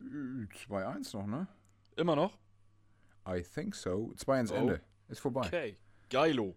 [0.00, 1.48] 2-1 noch, ne?
[1.96, 2.38] Immer noch?
[3.26, 4.12] I think so.
[4.16, 4.56] 2 ins Oh.
[4.56, 4.80] Ende.
[5.08, 5.42] Ist vorbei.
[5.46, 5.76] Okay.
[6.10, 6.54] Geilo.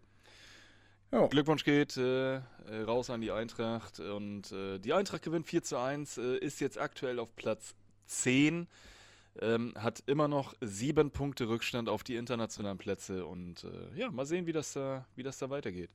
[1.12, 1.28] Ja.
[1.28, 2.42] Glückwunsch geht äh, äh,
[2.86, 6.78] raus an die Eintracht und äh, die Eintracht gewinnt 4 zu 1, äh, ist jetzt
[6.80, 7.76] aktuell auf Platz
[8.08, 8.68] 10,
[9.42, 14.26] ähm, hat immer noch sieben Punkte Rückstand auf die internationalen Plätze und äh, ja, mal
[14.26, 15.92] sehen, wie das da, wie das da weitergeht.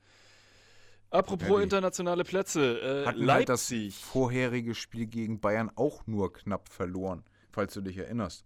[1.11, 3.96] Apropos Ja, internationale Plätze, äh, Hatten halt das Leipzig.
[3.96, 8.44] vorherige Spiel gegen Bayern auch nur knapp verloren, falls du dich erinnerst.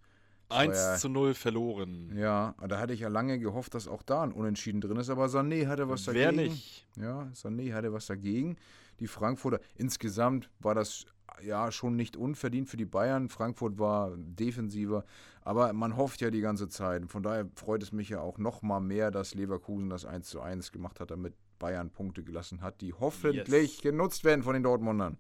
[0.48, 2.12] Das war 1 ja- zu 0 verloren.
[2.16, 5.26] Ja, da hatte ich ja lange gehofft, dass auch da ein Unentschieden drin ist, aber
[5.26, 6.24] Sané hatte was dagegen.
[6.24, 6.86] Wer nicht?
[6.96, 8.56] Ja, Sané hatte was dagegen.
[9.00, 11.06] Die Frankfurter, insgesamt war das
[11.42, 13.28] ja schon nicht unverdient für die Bayern.
[13.28, 15.04] Frankfurt war defensiver,
[15.42, 17.10] aber man hofft ja die ganze Zeit.
[17.10, 20.40] Von daher freut es mich ja auch noch mal mehr, dass Leverkusen das 1 zu
[20.40, 23.80] 1 gemacht hat, damit Bayern Punkte gelassen hat, die hoffentlich Yes.
[23.82, 25.16] genutzt werden von den Dortmundern.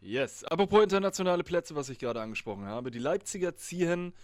[0.00, 0.44] Yes.
[0.44, 2.90] Apropos internationale Plätze, was ich gerade angesprochen habe.
[2.90, 4.14] Die Leipziger ziehen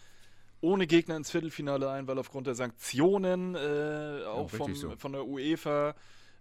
[0.64, 4.96] ohne Gegner ins Viertelfinale ein, weil aufgrund der Sanktionen, äh, auch richtig vom, so.
[4.96, 5.94] von der UEFA,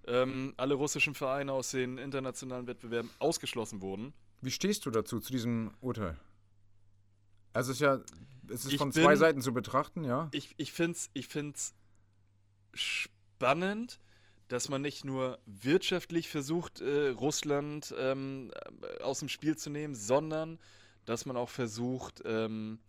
[0.08, 4.14] ähm, alle russischen Vereine aus den internationalen Wettbewerben ausgeschlossen wurden.
[4.42, 6.18] Wie stehst du dazu, zu diesem Urteil?
[7.54, 8.00] Also es ist ja,
[8.50, 10.30] es ist Ich von zwei bin- Seiten zu betrachten, ja.
[10.32, 11.76] Ich, ich finde es ich find's
[12.74, 14.00] spannend,
[14.48, 19.96] dass man nicht nur wirtschaftlich versucht, äh, Russland ähm, äh, aus dem Spiel zu nehmen,
[19.96, 20.60] sondern
[21.06, 22.80] dass man auch versucht, ähm,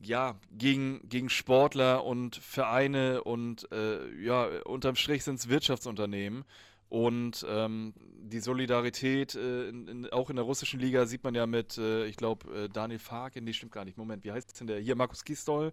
[0.00, 6.44] ja, gegen, gegen Sportler und Vereine und äh, ja, unterm Strich sind es Wirtschaftsunternehmen.
[6.88, 11.46] Und ähm, die Solidarität, äh, in, in, auch in der russischen Liga, sieht man ja
[11.46, 13.98] mit, äh, ich glaube, äh, Daniel Farke, nee, stimmt gar nicht.
[13.98, 14.78] Moment, wie heißt denn der?
[14.78, 15.72] Hier, Markus Gistol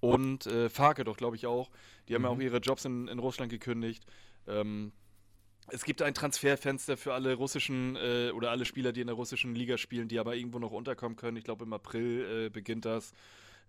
[0.00, 1.70] und äh, Farke doch, glaube ich, auch.
[2.08, 2.36] Die haben ja Mhm.
[2.36, 4.04] auch ihre Jobs in, in Russland gekündigt.
[4.46, 4.92] Ähm,
[5.68, 9.54] es gibt ein Transferfenster für alle russischen äh, oder alle Spieler, die in der russischen
[9.54, 11.36] Liga spielen, die aber irgendwo noch unterkommen können.
[11.36, 13.12] Ich glaube, im April äh, beginnt das.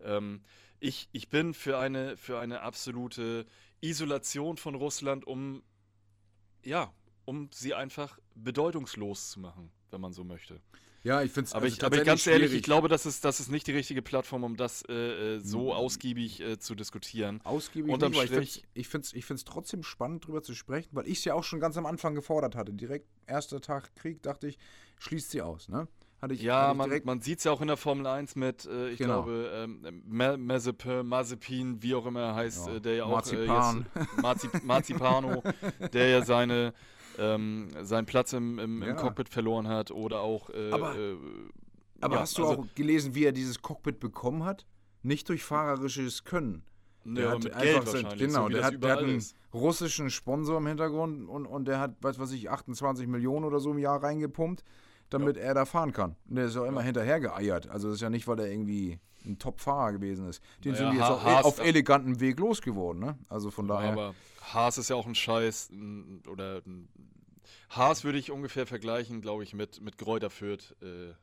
[0.06, 0.44] Ähm,
[0.80, 3.46] ich, ich bin für eine, für eine absolute
[3.82, 5.64] Isolation von Russland, um
[6.64, 6.94] ja,
[7.26, 10.62] um sie einfach bedeutungslos zu machen, wenn man so möchte.
[11.04, 13.50] Ja, ich finde es Aber, ich, aber ganz ehrlich, ich glaube, das ist, das ist
[13.50, 15.72] nicht die richtige Plattform, um das äh, äh, so Mhm.
[15.72, 17.42] ausgiebig äh, zu diskutieren.
[17.44, 20.54] ausgiebig unterm nicht, aber ich finde Strich- ich find's, ich find's trotzdem spannend, drüber zu
[20.54, 22.72] sprechen, weil ich es ja auch schon ganz am Anfang gefordert hatte.
[22.74, 24.60] Direkt erster Tag Krieg, dachte ich,
[25.00, 25.88] schließt sie aus, ne?
[26.22, 28.06] Hatte ich, Ja, hatte ich man, direkt, man sieht es ja auch in der Formel
[28.06, 29.24] 1 mit, äh, ich Genau.
[29.24, 33.12] glaube, ähm, Ma- Mazepin, Mazepin, wie auch immer er heißt, Ja, äh, der ja auch
[33.12, 33.86] Marzipan.
[33.96, 35.44] Äh, jetzt, Marzip Marzipano,
[35.94, 36.74] der ja seine,
[37.18, 38.94] ähm, seinen Platz im, im, im Ja.
[38.94, 40.50] Cockpit verloren hat oder auch.
[40.52, 41.16] Äh, Aber- äh,
[42.02, 44.66] aber ja, hast du also, auch gelesen, wie er dieses Cockpit bekommen hat?
[45.04, 46.64] Nicht durch fahrerisches Können.
[47.04, 49.36] Ne, Der aber hat mit Geld sein- genau, so der, hat, der hat einen ist.
[49.54, 53.72] russischen Sponsor im Hintergrund und, und der hat, was weiß ich, 28 Millionen oder so
[53.72, 54.64] im Jahr reingepumpt,
[55.14, 56.16] damit er da fahren kann.
[56.28, 56.86] Und der ist auch immer Ja.
[56.88, 57.70] hinterher geeiert.
[57.70, 60.42] Also das ist ja nicht, weil er irgendwie ein Top-Fahrer gewesen ist.
[60.64, 63.18] Den Naja, sind die jetzt auch Haas- auf elegantem Weg losgeworden, ne?
[63.30, 63.92] Also von daher.
[63.92, 65.70] Aber Haas ist ja auch ein Scheiß
[66.28, 66.88] oder n-
[67.70, 71.14] Haas würde ich ungefähr vergleichen, glaube ich, mit, mit Gräuter Fürth äh, äh,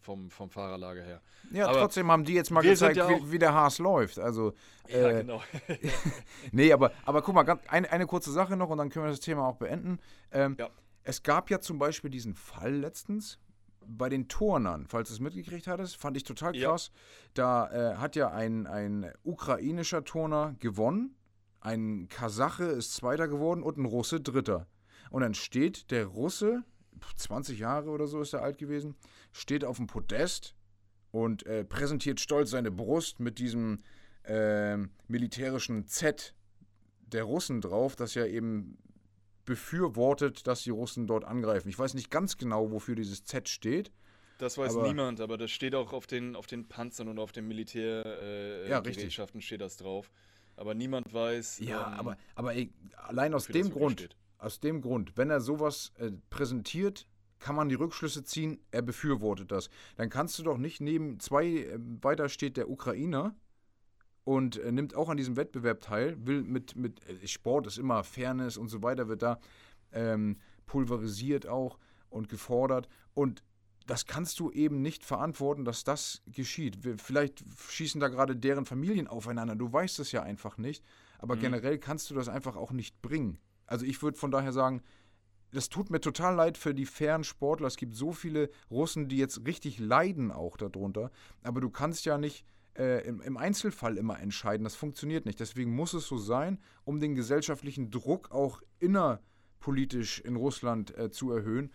[0.00, 1.20] vom, vom Fahrerlager her.
[1.52, 4.18] ja, aber trotzdem haben die jetzt mal gezeigt, ja wie, wie der Haas läuft.
[4.18, 4.54] Also,
[4.88, 5.42] Ja, äh, genau.
[6.52, 9.10] nee, aber, aber guck mal, ganz, eine, eine kurze Sache noch und dann können wir
[9.10, 9.98] das Thema auch beenden.
[10.32, 10.68] Ähm, Ja.
[11.10, 13.40] Es gab ja zum Beispiel diesen Fall letztens
[13.84, 16.68] bei den Turnern, falls du es mitgekriegt hattest, fand ich total Ja.
[16.68, 16.92] krass.
[17.34, 21.16] Da äh, hat ja ein, ein ukrainischer Turner gewonnen,
[21.58, 24.68] ein Kasache ist Zweiter geworden und ein Russe Dritter.
[25.10, 26.62] Und dann steht der Russe,
[27.16, 28.94] 20 Jahre oder so ist er alt gewesen,
[29.32, 30.54] steht auf dem Podest
[31.10, 33.80] und äh, präsentiert stolz seine Brust mit diesem
[34.22, 36.36] ähm, militärischen Z
[37.00, 38.78] der Russen drauf, das ja eben
[39.50, 41.68] befürwortet, dass die Russen dort angreifen.
[41.68, 43.90] Ich weiß nicht ganz genau, wofür dieses Z steht.
[44.38, 47.32] Das weiß Aber- niemand, aber das steht auch auf den, auf den Panzern und auf
[47.32, 50.12] den Militärgerätschaften äh, Ja, steht das drauf.
[50.54, 51.58] Aber niemand weiß.
[51.58, 54.16] Ja, ähm, aber, aber ey, allein aus dem Grund, steht.
[54.38, 57.08] aus dem Grund, wenn er sowas äh, präsentiert,
[57.40, 59.68] kann man die Rückschlüsse ziehen, er befürwortet das.
[59.96, 63.34] Dann kannst du doch nicht neben zwei äh, weiter steht der Ukrainer
[64.24, 68.04] und äh, nimmt auch an diesem Wettbewerb teil, will mit, mit äh, Sport ist immer
[68.04, 69.38] Fairness und so weiter, wird da
[69.92, 71.78] ähm, pulverisiert auch
[72.10, 72.88] und gefordert.
[73.14, 73.42] Und
[73.86, 76.84] das kannst du eben nicht verantworten, dass das geschieht.
[76.84, 79.56] Wir- Vielleicht schießen da gerade deren Familien aufeinander.
[79.56, 80.84] Du weißt es ja einfach nicht.
[81.18, 81.40] Aber Mhm.
[81.40, 83.38] generell kannst du das einfach auch nicht bringen.
[83.66, 84.82] Also ich würde von daher sagen,
[85.52, 87.66] das tut mir total leid für die fairen Sportler.
[87.66, 91.10] Es gibt so viele Russen, die jetzt richtig leiden auch darunter.
[91.42, 92.44] Aber du kannst ja nicht
[92.78, 94.64] äh, im, im Einzelfall immer entscheiden.
[94.64, 95.40] Das funktioniert nicht.
[95.40, 101.32] Deswegen muss es so sein, um den gesellschaftlichen Druck auch innerpolitisch in Russland äh, zu
[101.32, 101.72] erhöhen,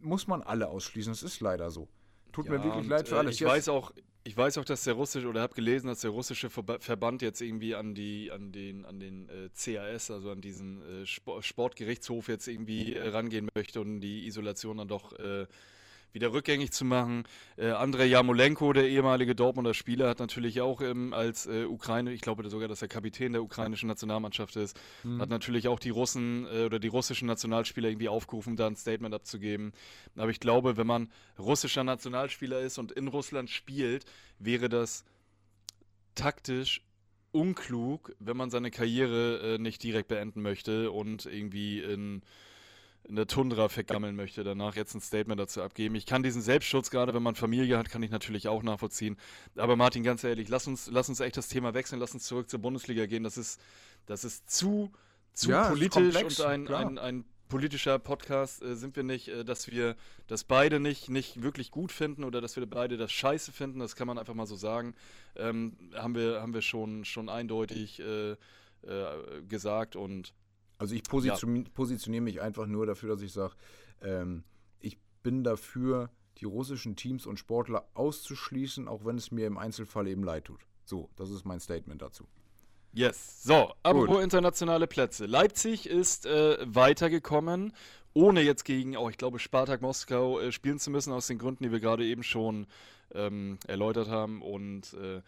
[0.00, 1.12] muss man alle ausschließen.
[1.12, 1.88] Das ist leider so.
[2.32, 3.34] Tut mir Ja, wirklich und, leid für äh, alles.
[3.34, 3.92] Ich Jetzt- weiß auch,
[4.26, 7.42] ich weiß auch, dass der russische oder habe gelesen, dass der russische Verba Verband jetzt
[7.42, 12.28] irgendwie an die, an den, an den äh, CAS, also an diesen äh, Spo Sportgerichtshof
[12.28, 15.46] jetzt irgendwie äh, rangehen möchte und die Isolation dann doch äh,
[16.14, 17.24] wieder rückgängig zu machen.
[17.56, 22.20] Äh, Andrei Jamolenko, der ehemalige Dortmunder Spieler, hat natürlich auch ähm, als äh, Ukraine, ich
[22.22, 25.20] glaube sogar, dass er Kapitän der ukrainischen Nationalmannschaft ist, Mhm.
[25.20, 29.14] hat natürlich auch die Russen äh, oder die russischen Nationalspieler irgendwie aufgerufen, da ein Statement
[29.14, 29.72] abzugeben.
[30.16, 34.04] Aber ich glaube, wenn man russischer Nationalspieler ist und in Russland spielt,
[34.38, 35.04] wäre das
[36.14, 36.80] taktisch
[37.32, 42.22] unklug, wenn man seine Karriere äh, nicht direkt beenden möchte und irgendwie in,
[43.06, 45.94] in der Tundra vergammeln möchte, danach jetzt ein Statement dazu abgeben.
[45.94, 49.16] Ich kann diesen Selbstschutz, gerade wenn man Familie hat, kann ich natürlich auch nachvollziehen.
[49.56, 52.48] Aber Martin, ganz ehrlich, lass uns, lass uns echt das Thema wechseln, lass uns zurück
[52.48, 53.22] zur Bundesliga gehen.
[53.22, 53.60] Das ist,
[54.06, 54.90] das ist zu,
[55.34, 59.44] zu Ja, politisch komplex, und ein, ein, ein politischer Podcast äh, sind wir nicht, äh,
[59.44, 63.52] dass wir das beide nicht, nicht wirklich gut finden oder dass wir beide das scheiße
[63.52, 64.94] finden, das kann man einfach mal so sagen.
[65.36, 68.36] Ähm, haben wir, haben wir schon, schon eindeutig äh, äh,
[69.46, 70.32] gesagt und
[70.78, 73.54] Also ich positioniere positioniere mich einfach nur dafür, dass ich sage,
[74.02, 74.44] ähm,
[74.80, 80.08] ich bin dafür, die russischen Teams und Sportler auszuschließen, auch wenn es mir im Einzelfall
[80.08, 80.60] eben leid tut.
[80.84, 82.26] So, das ist mein Statement dazu.
[82.92, 83.42] Yes.
[83.42, 85.26] So, apropos internationale Plätze.
[85.26, 87.72] Leipzig ist äh, weitergekommen,
[88.12, 91.64] ohne jetzt gegen, auch ich glaube, Spartak Moskau äh, spielen zu müssen, aus den Gründen,
[91.64, 92.66] die wir gerade eben schon
[93.12, 94.42] ähm, erläutert haben.
[94.42, 95.22] Und äh,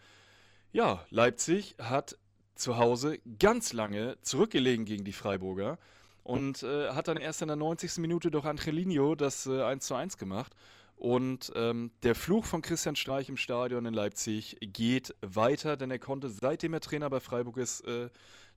[0.71, 2.17] ja, Leipzig hat
[2.57, 5.77] zu Hause ganz lange zurückgelegen gegen die Freiburger
[6.23, 7.97] und äh, hat dann erst in der 90.
[7.99, 10.53] Minute durch Angelino das äh, 1 zu 1 gemacht.
[10.97, 15.99] Und ähm, der Fluch von Christian Streich im Stadion in Leipzig geht weiter, denn er
[15.99, 18.09] konnte, seitdem er Trainer bei Freiburg ist, äh,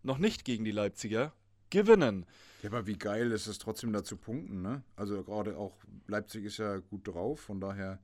[0.03, 1.35] noch nicht gegen die Leipziger
[1.69, 2.25] gewinnen.
[2.63, 4.83] Ja, aber wie geil ist es trotzdem da zu punkten, ne?
[4.97, 7.99] Also gerade auch Leipzig ist ja gut drauf, von daher,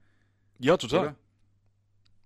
[0.59, 1.01] Ja, total.
[1.01, 1.17] oder?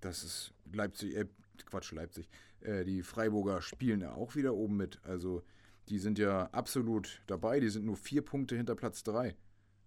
[0.01, 1.27] Das ist Leipzig, äh,
[1.67, 2.29] Quatsch, Leipzig.
[2.61, 5.01] Äh, die Freiburger spielen ja auch wieder oben mit.
[5.05, 5.43] Also
[5.89, 9.37] die sind ja absolut dabei, die sind nur vier Punkte hinter Platz drei.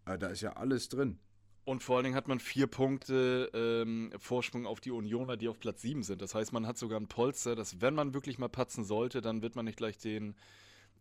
[0.05, 1.19] Äh, da ist ja alles drin.
[1.65, 5.59] Und vor allen Dingen hat man vier Punkte ähm, Vorsprung auf die Unioner, die auf
[5.59, 6.21] Platz 7 sind.
[6.21, 9.41] Das heißt, man hat sogar ein Polster, dass wenn man wirklich mal patzen sollte, dann
[9.41, 10.35] wird man nicht gleich den,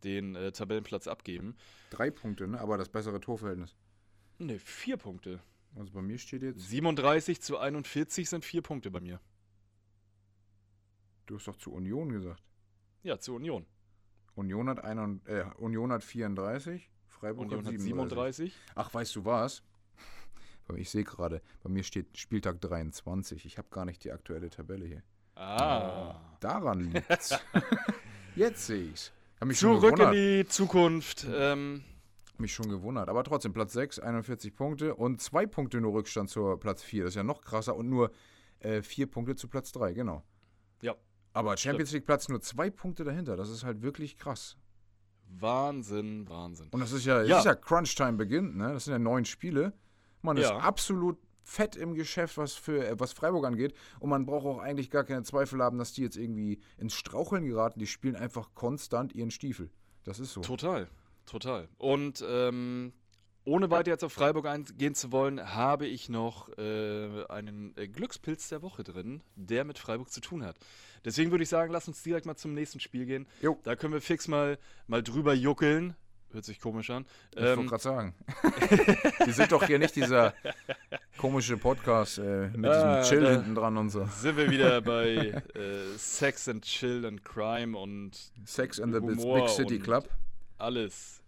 [0.05, 1.57] den äh, Tabellenplatz abgeben.
[1.91, 2.61] Drei Punkte, ne?
[2.61, 3.75] Aber das bessere Torverhältnis.
[4.39, 5.41] Ne, vier Punkte.
[5.75, 9.21] Also bei mir steht jetzt, 37 zu 41 sind vier Punkte bei mir.
[11.27, 12.43] Du hast doch zu Union gesagt.
[13.03, 13.67] Ja, zur Union.
[14.35, 18.53] Union hat, ein, äh, Union hat 34, Freiburg Union hat hat 37.
[18.55, 18.75] 37.
[18.75, 19.63] Ach, weißt du was?
[20.77, 23.45] Ich sehe gerade, bei mir steht Spieltag 23.
[23.45, 25.03] Ich habe gar nicht die aktuelle Tabelle hier.
[25.35, 26.19] Ah.
[26.41, 27.39] Daran liegt's.
[28.37, 29.13] Jetzt sehe ich's.
[29.41, 30.15] Hab mich schon Zurück in gewundert.
[30.15, 31.27] die Zukunft.
[31.31, 31.83] Ähm,
[32.39, 33.09] Mich schon gewundert.
[33.09, 37.05] Aber trotzdem, Platz 6, 41 Punkte und zwei Punkte nur Rückstand zur Platz 4.
[37.05, 38.13] Das ist ja noch krasser und nur
[38.61, 40.23] äh, vier Punkte zu Platz 3, genau.
[40.81, 40.95] Ja.
[41.33, 43.37] Aber Champions League Platz nur zwei Punkte dahinter.
[43.37, 44.57] Das ist halt wirklich krass.
[45.29, 46.68] Wahnsinn, Wahnsinn.
[46.71, 47.38] Und das ist ja, Ja.
[47.38, 48.73] Ist ja Crunch Time beginnt, ne?
[48.73, 49.73] Das sind ja neun Spiele.
[50.21, 50.59] Man ist Ja.
[50.59, 53.75] absolut fett im Geschäft, was für äh, was Freiburg angeht.
[53.99, 57.45] Und man braucht auch eigentlich gar keine Zweifel haben, dass die jetzt irgendwie ins Straucheln
[57.47, 57.81] geraten.
[57.81, 59.71] Die spielen einfach konstant ihren Stiefel.
[60.05, 60.40] Das ist so.
[60.42, 60.88] Total,
[61.27, 61.68] total.
[61.79, 62.92] Und ähm,
[63.45, 68.49] ohne weiter jetzt auf Freiburg eingehen zu wollen, habe ich noch äh, einen äh, Glückspilz
[68.49, 70.57] der Woche drin, der mit Freiburg zu tun hat.
[71.05, 73.27] Deswegen würde ich sagen, lass uns direkt mal zum nächsten Spiel gehen.
[73.41, 73.59] Jo.
[73.65, 75.97] Da können wir fix mal, mal drüber juckeln.
[76.33, 77.05] hört sich komisch an.
[77.33, 78.15] Ich wollte Ähm, gerade sagen.
[79.25, 80.33] Wir sind doch hier nicht dieser
[81.19, 84.07] komische Podcast äh, mit Ah, diesem Chill hinten dran und so.
[84.21, 88.13] sind wir wieder bei äh, Sex and Chill and Crime und
[88.47, 90.09] Sex and the Big City Club.
[90.59, 91.22] alles.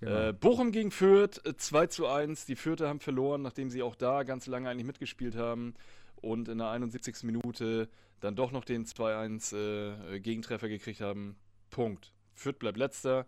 [0.00, 0.28] Genau.
[0.28, 2.46] Äh, Bochum gegen Fürth, äh, 2 zu 1.
[2.46, 5.74] Die Fürther haben verloren, nachdem sie auch da ganz lange eigentlich mitgespielt haben.
[6.16, 7.24] Und in der 71.
[7.24, 7.88] Minute
[8.20, 11.36] dann doch noch den 2-1 äh, Gegentreffer gekriegt haben.
[11.70, 12.12] Punkt.
[12.32, 13.26] Fürth bleibt letzter.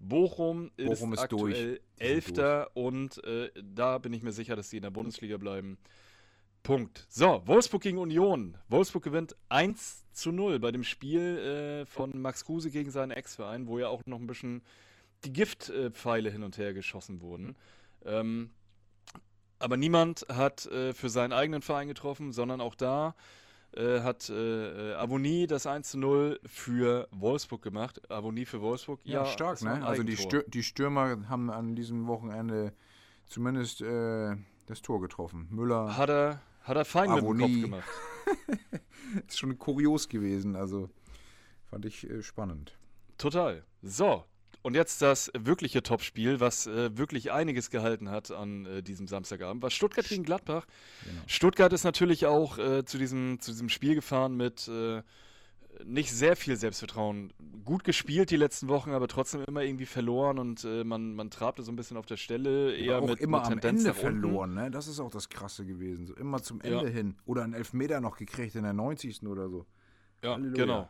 [0.00, 1.54] Bochum, Bochum ist ist durch.
[1.54, 5.78] aktuell Elfter und äh, da bin ich mir sicher, dass die in der Bundesliga bleiben.
[6.62, 7.06] Punkt.
[7.08, 8.56] So, Wolfsburg gegen Union.
[8.68, 13.66] Wolfsburg gewinnt 1 zu 0 bei dem Spiel äh, von Max Kruse gegen seinen Ex-Verein,
[13.66, 14.62] wo ja auch noch ein bisschen
[15.24, 17.56] die Giftpfeile hin und her geschossen wurden.
[18.04, 18.50] Ähm,
[19.58, 23.14] aber niemand hat äh, für seinen eigenen Verein getroffen, sondern auch da
[23.76, 28.10] äh, hat äh, äh, Avonie das 1 zu 0 für Wolfsburg gemacht.
[28.10, 29.00] Avonie für Wolfsburg.
[29.04, 29.86] Ja, stark, war ein ne?
[29.86, 30.16] Also die.
[30.16, 32.72] Stür die Stürmer haben an diesem Wochenende
[33.26, 35.48] zumindest äh, das Tor getroffen.
[35.50, 37.88] Müller Hat er, hat er fein mit dem Kopf gemacht.
[39.26, 40.88] ist schon kurios gewesen, also
[41.64, 42.76] fand ich äh, spannend.
[43.18, 43.64] Total.
[43.82, 44.24] So,
[44.64, 49.62] und jetzt das wirkliche Topspiel, was äh, wirklich einiges gehalten hat an äh, diesem Samstagabend,
[49.62, 50.66] war Stuttgart gegen Gladbach.
[51.04, 51.20] Genau.
[51.26, 55.02] Stuttgart ist natürlich auch äh, zu, diesem, zu diesem Spiel gefahren mit äh,
[55.84, 57.34] nicht sehr viel Selbstvertrauen.
[57.62, 61.62] Gut gespielt die letzten Wochen, aber trotzdem immer irgendwie verloren und äh, man, man trabte
[61.62, 62.74] so ein bisschen auf der Stelle.
[62.74, 64.70] Eher Aber auch mit, immer mit am Tendenz Ende verloren, ne?
[64.70, 66.06] Das ist auch das Krasse gewesen.
[66.06, 66.78] So immer zum Ja.
[66.78, 67.16] Ende hin.
[67.26, 69.26] Oder einen Elfmeter noch gekriegt in der 90.
[69.26, 69.66] oder so.
[70.22, 70.64] Ja, Halleluja.
[70.64, 70.88] genau.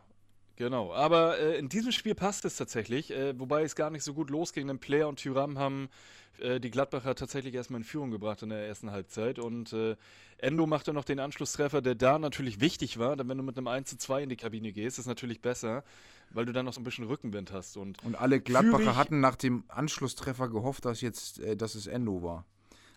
[0.57, 0.93] Genau.
[0.93, 4.29] Aber äh, in diesem Spiel passt es tatsächlich, äh, wobei es gar nicht so gut
[4.29, 4.67] losging.
[4.67, 5.89] Denn Player und Tyram haben
[6.39, 9.39] äh, die Gladbacher tatsächlich erstmal in Führung gebracht in der ersten Halbzeit.
[9.39, 9.95] Und äh,
[10.37, 13.15] Endo machte noch den Anschlusstreffer, der da natürlich wichtig war.
[13.15, 15.83] Denn wenn du mit einem 1 zu 2 in die Kabine gehst, ist natürlich besser,
[16.31, 17.75] weil du dann noch so ein bisschen Rückenwind hast.
[17.77, 22.23] Und Und alle Gladbacher hatten nach dem Anschlusstreffer gehofft, dass jetzt, äh, dass es Endo
[22.23, 22.45] war.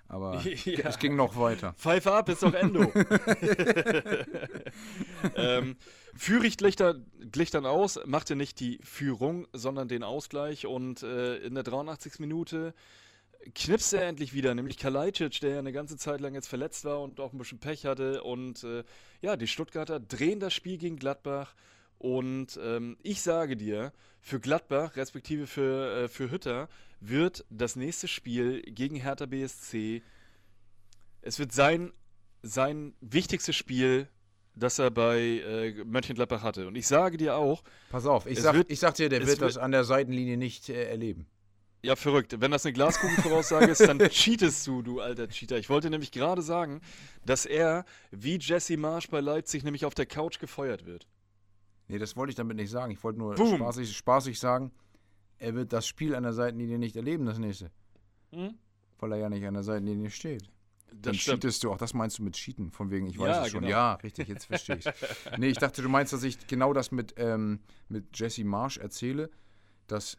[0.08, 0.88] Aber Ja.
[0.88, 1.74] es ging noch weiter.
[1.74, 2.90] Pfeife ab, ist doch Endo.
[5.36, 5.76] ähm,
[6.14, 6.94] Führig glich, da,
[7.30, 12.18] glich dann aus, machte nicht die Führung, sondern den Ausgleich und äh, in der 83.
[12.18, 12.74] Minute
[13.54, 17.00] knipste er endlich wieder, nämlich Kalajdzic, der ja eine ganze Zeit lang jetzt verletzt war
[17.02, 18.82] und auch ein bisschen Pech hatte und äh,
[19.20, 21.54] ja, die Stuttgarter drehen das Spiel gegen Gladbach
[21.98, 26.68] und ähm, ich sage dir, für Gladbach, respektive für, äh, für Hütter,
[27.00, 30.02] wird das nächste Spiel gegen Hertha BSC
[31.20, 31.92] es wird sein,
[32.42, 34.08] sein wichtigstes Spiel,
[34.54, 36.66] das er bei äh, Mönchengladbach hatte.
[36.68, 39.28] Und ich sage dir auch, Pass auf, ich sag, wird- ich sag dir, der wird
[39.40, 41.26] wird- das an der Seitenlinie nicht äh, erleben.
[41.82, 45.58] ja verrückt, wenn das eine Glaskugelvoraussage ist, dann cheatest du, du alter Cheater.
[45.58, 46.80] Ich wollte nämlich gerade sagen,
[47.26, 51.06] dass er wie Jesse Marsch bei Leipzig nämlich auf der Couch gefeuert wird.
[51.88, 52.92] Nee, das wollte ich damit nicht sagen.
[52.92, 53.56] Ich wollte nur Boom.
[53.56, 54.70] spaßig, spaßig sagen,
[55.38, 57.70] er wird das Spiel an der Seitenlinie nicht erleben, das nächste.
[58.32, 58.54] Hm?
[58.98, 60.50] Weil er ja nicht an der Seitenlinie steht.
[60.90, 61.42] Dann Das stimmt.
[61.42, 63.60] cheatest du auch, das meinst du mit cheaten, von wegen, ich weiß Ja, es schon.
[63.60, 63.70] genau.
[63.70, 64.84] Ja, richtig, jetzt verstehe ich
[65.38, 69.30] Nee, ich dachte, du meinst, dass ich genau das mit, ähm, mit Jesse Marsch erzähle,
[69.86, 70.16] dass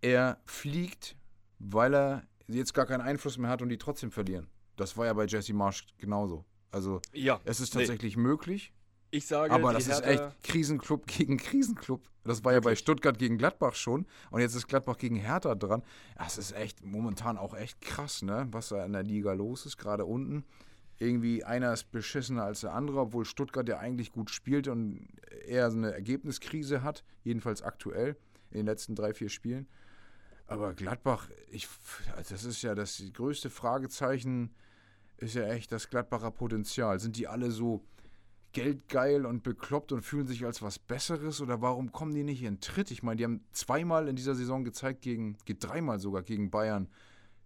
[0.00, 1.16] er fliegt,
[1.58, 4.46] weil er jetzt gar keinen Einfluss mehr hat und die trotzdem verlieren.
[4.76, 6.44] Das war ja bei Jesse Marsch genauso.
[6.70, 8.72] Also, Ja, es ist nee, tatsächlich möglich,
[9.10, 12.02] ich sage, aber das ist echt Krisenclub gegen Krisenclub.
[12.24, 12.76] Das war ja bei.
[12.76, 14.06] Stuttgart gegen Gladbach schon.
[14.30, 15.82] Und jetzt ist Gladbach gegen Hertha dran.
[16.16, 18.46] Das ist echt momentan auch echt krass, ne?
[18.52, 20.44] Was da in der Liga los ist, gerade unten.
[20.98, 25.08] Irgendwie einer ist beschissener als der andere, obwohl Stuttgart ja eigentlich gut spielt und
[25.46, 27.04] eher so eine Ergebniskrise hat.
[27.24, 28.16] Jedenfalls aktuell
[28.50, 29.66] in den letzten drei, vier Spielen.
[30.46, 31.68] Aber Gladbach, ich,
[32.28, 34.54] das ist ja das größte Fragezeichen,
[35.16, 36.98] ist ja echt das Gladbacher Potenzial.
[37.00, 37.84] Sind die alle so
[38.52, 42.60] geldgeil und bekloppt und fühlen sich als was Besseres oder warum kommen die nicht in
[42.60, 42.90] Tritt?
[42.90, 46.88] Ich meine, die haben zweimal in dieser Saison gezeigt, gegen, geht dreimal sogar gegen Bayern,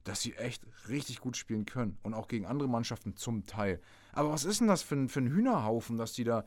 [0.05, 3.81] dass sie echt richtig gut spielen können und auch gegen andere Mannschaften zum Teil.
[4.12, 6.45] Aber was ist denn das für ein, für ein Hühnerhaufen, dass die da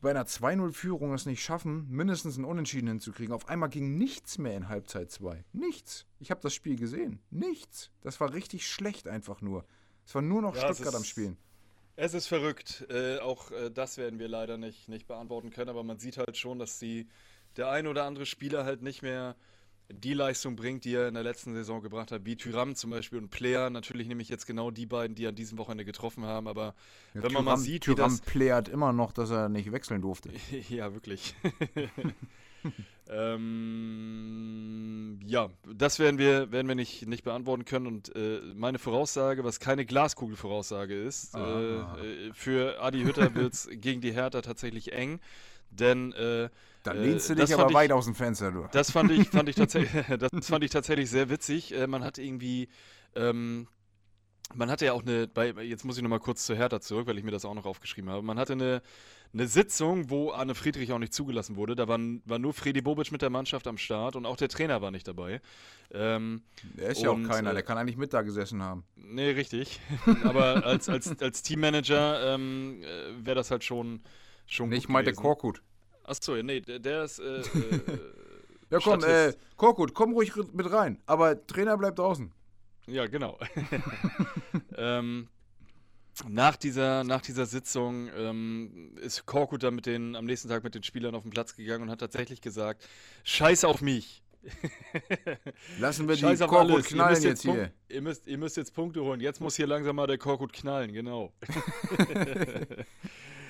[0.00, 3.34] bei einer 2-0-Führung es nicht schaffen, mindestens einen Unentschieden hinzukriegen?
[3.34, 5.44] Auf einmal ging nichts mehr in Halbzeit 2.
[5.52, 6.06] Nichts.
[6.18, 7.20] Ich habe das Spiel gesehen.
[7.30, 7.90] Nichts.
[8.00, 9.66] Das war richtig schlecht einfach nur.
[10.06, 11.36] Es war nur noch Ja, Stuttgart am Spielen.
[11.96, 12.86] Es ist verrückt.
[12.90, 16.36] Äh, auch äh, das werden wir leider nicht, nicht beantworten können, aber man sieht halt
[16.36, 17.06] schon, dass die,
[17.56, 19.36] der ein oder andere Spieler halt nicht mehr
[19.90, 23.18] die Leistung bringt, die er in der letzten Saison gebracht hat, wie Tyram zum Beispiel
[23.18, 23.68] und Player.
[23.68, 26.74] Natürlich nehme ich jetzt genau die beiden, die an diesem Wochenende getroffen haben, aber
[27.14, 28.20] Ja, wenn man mal Thuram- sieht, Thuram das.
[28.22, 30.30] plärt immer noch, dass er nicht wechseln durfte.
[30.70, 31.34] Ja, wirklich.
[33.92, 37.86] ähm, ja, das werden wir, werden wir nicht, nicht beantworten können.
[37.86, 41.96] Und äh, meine Voraussage, was keine Glaskugelvoraussage ist, Ah.
[42.00, 45.20] äh, äh, für Adi Hütter wird es gegen die Hertha tatsächlich eng.
[45.70, 46.48] denn äh,
[46.82, 48.68] Da äh, lehnst du dich aber ich- weit aus dem Fenster, du.
[48.72, 51.72] das fand ich, fand ich tatsächlich, das fand ich tatsächlich sehr witzig.
[51.74, 52.68] Äh, man hat irgendwie,
[53.14, 53.68] ähm,
[54.54, 57.16] man hatte ja auch eine, bei, jetzt muss ich nochmal kurz zu Hertha zurück, weil
[57.16, 58.22] ich mir das auch noch aufgeschrieben habe.
[58.22, 58.82] Man hatte eine,
[59.34, 61.74] eine Sitzung, wo Anne Friedrich auch nicht zugelassen wurde.
[61.74, 64.82] Da waren, war nur Fredi Bobic mit der Mannschaft am Start und auch der Trainer
[64.82, 65.40] war nicht dabei.
[65.90, 66.42] Ähm,
[66.76, 68.84] Der ist ja auch keiner, äh, der kann eigentlich mit da gesessen haben.
[68.96, 69.80] nee, richtig.
[70.24, 74.02] Aber als, als, als Teammanager ähm, äh, wäre das halt schon,
[74.46, 75.12] schon Nee, gut ich meinte.
[75.14, 75.62] Korkut.
[76.04, 77.18] Achso, nee, der, der ist.
[77.18, 77.42] Äh, äh,
[78.70, 79.34] Ja, komm, äh.
[79.56, 80.98] Korkut, komm ruhig mit rein.
[81.04, 82.32] Aber Trainer bleibt draußen.
[82.86, 83.38] Ja, genau.
[84.78, 85.28] ähm,
[86.28, 90.74] nach, dieser, nach dieser Sitzung ähm, ist Korkut dann mit den, am nächsten Tag mit
[90.74, 92.86] den Spielern auf den Platz gegangen und hat tatsächlich gesagt:
[93.24, 94.22] Scheiß auf mich.
[95.78, 96.78] Lassen wir die Scheiß auf Korkut.
[96.78, 97.96] Ihr knallen müsst, jetzt Punkt- hier.
[97.96, 99.20] ihr, müsst, ihr müsst jetzt Punkte holen.
[99.20, 101.32] Jetzt muss hier langsam mal der Korkut knallen, genau.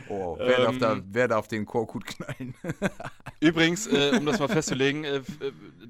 [0.08, 2.54] Oh, wer, darf Ähm, da, wer darf den Korkut knallen?
[3.40, 5.22] Übrigens, äh, um das mal festzulegen, äh, äh,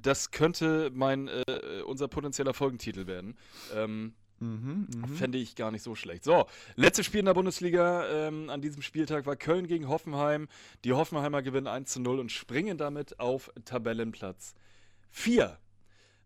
[0.00, 3.36] das könnte mein äh, unser potenzieller Folgentitel werden.
[3.74, 5.09] Ähm, mhm, mhm.
[5.14, 6.24] Fände ich gar nicht so schlecht.
[6.24, 10.49] So, letztes Spiel in der Bundesliga ähm, an diesem Spieltag war Köln gegen Hoffenheim.
[10.84, 14.55] Die Hoffenheimer gewinnen 1 zu 0 und springen damit auf Tabellenplatz
[15.11, 15.59] 4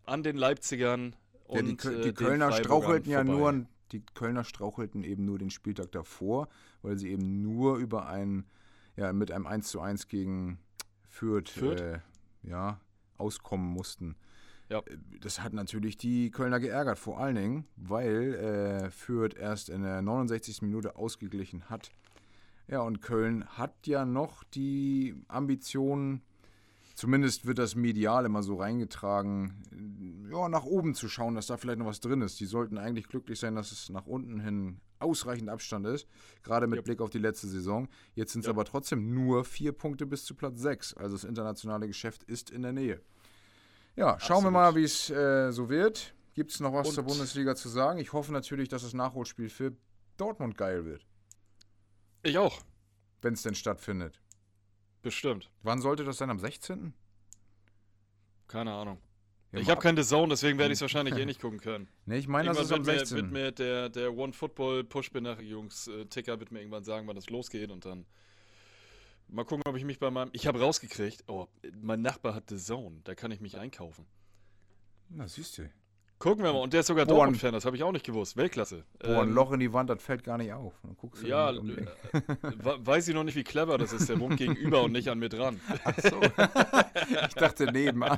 [0.05, 1.15] an den Leipzigern.
[1.49, 3.51] Ja, Und, die, äh, die den Kölner Freiburgern strauchelten ja vorbei.
[3.51, 6.49] nur, die Kölner strauchelten eben nur den Spieltag davor,
[6.81, 8.45] weil sie eben nur über ein,
[8.95, 10.59] ja, mit einem 1 zu 1 gegen
[11.09, 11.81] Fürth, Fürth?
[11.81, 11.99] Äh,
[12.43, 12.79] ja,
[13.17, 14.15] auskommen mussten.
[14.69, 14.81] Ja.
[15.21, 20.01] Das hat natürlich die Kölner geärgert, vor allen Dingen, weil äh, Fürth erst in der
[20.01, 20.61] 69.
[20.61, 21.91] Minute ausgeglichen hat.
[22.67, 26.21] Ja, und Köln hat ja noch die Ambition,
[26.95, 31.79] zumindest wird das medial immer so reingetragen, ja, nach oben zu schauen, dass da vielleicht
[31.79, 32.39] noch was drin ist.
[32.41, 36.07] Die sollten eigentlich glücklich sein, dass es nach unten hin ausreichend Abstand ist,
[36.43, 36.81] gerade mit Ja.
[36.81, 37.87] Blick auf die letzte Saison.
[38.15, 38.51] Jetzt sind es Ja.
[38.51, 40.93] aber trotzdem nur vier Punkte bis zu Platz sechs.
[40.95, 42.99] Also das internationale Geschäft ist in der Nähe.
[43.97, 44.53] Ja, schauen wir Absolut.
[44.53, 46.13] mal, wie es äh, so wird.
[46.33, 47.99] Gibt es noch was Und- zur Bundesliga zu sagen?
[47.99, 49.75] Ich hoffe natürlich, dass das Nachholspiel für
[50.17, 51.05] Dortmund geil wird,
[52.23, 52.61] Ich auch,
[53.21, 54.21] wenn es denn stattfindet.
[55.01, 55.49] bestimmt.
[55.63, 56.29] Wann sollte das sein?
[56.29, 56.93] Am 16.?
[58.47, 58.99] Keine Ahnung.
[59.51, 61.87] Ja, ich habe keine Zone, deswegen werde ich es wahrscheinlich eh nicht gucken können.
[62.05, 63.17] Nee, ich meine, das ist am Irgendwann wird, 16.
[63.17, 67.71] mir, wird mir der, der One Football Push-Benachrichtigungsticker wird mir irgendwann sagen, wann das losgeht
[67.71, 68.05] und dann
[69.29, 70.29] mal gucken, ob ich mich bei meinem.
[70.33, 71.47] Ich habe rausgekriegt, oh,
[71.81, 74.05] mein Nachbar hat The Zone, da kann ich mich einkaufen.
[75.09, 75.69] Na, siehst du.
[76.19, 78.35] Gucken wir mal, und der ist sogar Boah, Dortmund-Fan, das habe ich auch nicht gewusst.
[78.37, 78.83] Weltklasse.
[78.97, 80.73] Boah, ein Ähm, Loch in die Wand, das fällt gar nicht auf.
[80.81, 81.85] Dann guckst du Ja, um äh,
[82.41, 84.09] we- weiß ich noch nicht, wie clever das ist.
[84.09, 85.61] Der wohnt gegenüber und nicht an mir dran.
[85.83, 86.19] Ach so.
[87.27, 88.17] ich dachte nebenan.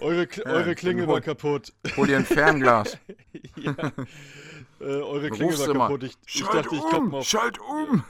[0.00, 1.72] Eure, Kl- Ja, eure Klingel war kaputt.
[1.96, 2.98] Hol dir ein Fernglas.
[3.56, 3.72] ja.
[4.80, 6.04] äh, eure Klingel war kaputt.
[6.04, 7.14] Ich, ich dachte, ich komme um!
[7.16, 7.26] auf.
[7.28, 8.04] Schalt um!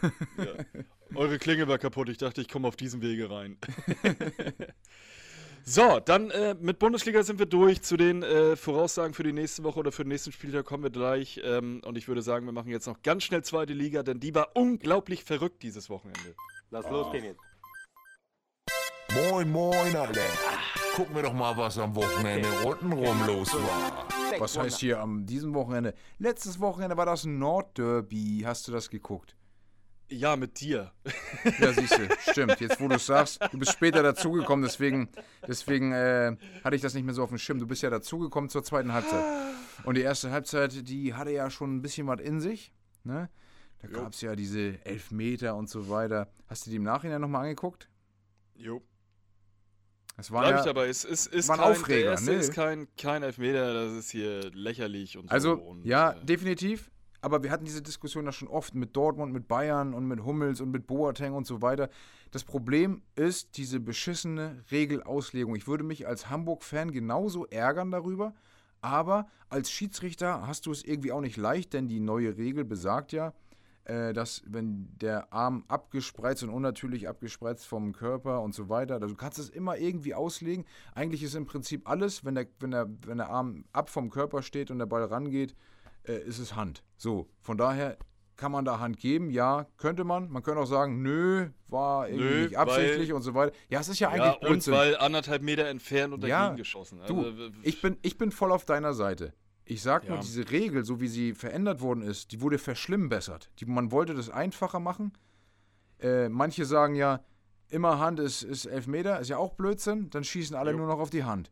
[1.17, 2.09] Eure Klinge war kaputt.
[2.09, 3.57] Ich dachte, ich komme auf diesem Wege rein.
[5.65, 7.83] so, dann äh, mit Bundesliga sind wir durch.
[7.83, 10.91] Zu den äh, Voraussagen für die nächste Woche oder für den nächsten Spieltag kommen wir
[10.91, 11.41] gleich.
[11.45, 14.35] Ähm, und ich würde sagen, wir machen jetzt noch ganz schnell zweite Liga, denn die
[14.35, 16.35] war unglaublich verrückt dieses Wochenende.
[16.71, 17.41] Lass losgehen jetzt.
[19.31, 20.21] Moin, moin, alle.
[20.97, 24.09] Gucken wir doch mal, was am Wochenende untenrum los war.
[24.39, 25.95] Was heißt hier am diesem Wochenende?
[26.19, 28.43] Letztes Wochenende war das Nordderby.
[28.45, 29.37] Hast du das geguckt?
[30.11, 30.93] Ja, mit dir.
[31.61, 32.59] Ja, siehst du, stimmt.
[32.61, 35.11] Jetzt, wo du es sagst, du bist später dazugekommen, deswegen,
[35.47, 37.59] deswegen äh, hatte ich das nicht mehr so auf dem Schirm.
[37.59, 39.25] Du bist ja dazugekommen zur zweiten Halbzeit.
[39.85, 42.73] Und die erste Halbzeit, die hatte ja schon ein bisschen was in sich.
[43.03, 43.29] Ne?
[43.83, 46.29] Da gab es ja diese Elfmeter und so weiter.
[46.49, 47.89] Hast du die im Nachhinein nochmal angeguckt?
[48.55, 48.83] Jo.
[50.17, 50.89] Das war Bleib ja, ich dabei.
[50.89, 52.37] Es ist, ist, kein, Aufreger, der erste ne?
[52.37, 55.35] ist kein, kein Elfmeter, das ist hier lächerlich und so.
[55.35, 56.91] Also, und, ja, äh, definitiv.
[57.25, 60.61] Aber wir hatten diese Diskussion ja schon oft mit Dortmund, mit Bayern und mit Hummels
[60.61, 61.89] und mit Boateng und so weiter.
[62.33, 65.57] Das Problem ist diese beschissene Regelauslegung.
[65.57, 68.35] Ich würde mich als Hamburg-Fan genauso ärgern darüber.
[68.83, 73.13] Aber als Schiedsrichter hast du es irgendwie auch nicht leicht, denn die neue Regel besagt
[73.13, 73.33] ja,
[73.85, 79.07] äh, dass wenn der Arm abgespreizt und unnatürlich abgespreizt vom Körper und so weiter, also
[79.07, 80.67] du kannst es immer irgendwie auslegen.
[80.95, 84.43] Eigentlich ist im Prinzip alles, wenn der, wenn der, wenn der Arm ab vom Körper
[84.43, 85.55] steht und der Ball rangeht,
[86.07, 86.83] äh, ist es Hand.
[86.97, 87.97] So, von daher
[88.37, 90.29] kann man da Hand geben, ja, könnte man.
[90.29, 93.55] Man könnte auch sagen, nö, war irgendwie Nö, nicht absichtlich weil- und so weiter.
[93.69, 94.75] Ja, es ist ja ja, eigentlich und Blödsinn.
[94.75, 97.01] weil anderthalb Meter entfernt und Ja, dagegen geschossen.
[97.07, 99.33] Du, Also, w- ich bin, ich bin voll auf deiner Seite.
[99.65, 100.23] Ich sag nur, Ja.
[100.23, 103.51] diese Regel, so wie sie verändert worden ist, die wurde verschlimmbessert.
[103.61, 105.13] Die, man wollte das einfacher machen.
[106.01, 107.21] Äh, manche sagen ja,
[107.69, 110.79] immer Hand ist, ist Elfmeter, ist ja auch Blödsinn, dann schießen alle Jo.
[110.79, 111.51] nur noch auf die Hand.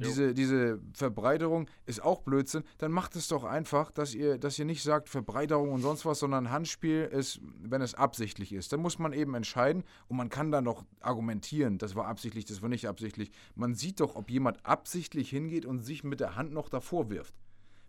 [0.00, 2.64] Diese, diese Verbreiterung ist auch Blödsinn.
[2.78, 6.18] Dann macht es doch einfach, dass ihr, dass ihr nicht sagt Verbreiterung und sonst was,
[6.18, 8.72] sondern Handspiel ist, wenn es absichtlich ist.
[8.72, 12.62] Dann muss man eben entscheiden und man kann dann noch argumentieren, das war absichtlich, das
[12.62, 13.30] war nicht absichtlich.
[13.54, 17.34] Man sieht doch, ob jemand absichtlich hingeht und sich mit der Hand noch davor wirft.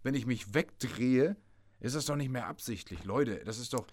[0.03, 1.35] Wenn ich mich wegdrehe,
[1.79, 3.03] ist das doch nicht mehr absichtlich.
[3.05, 3.85] Leute, das ist doch.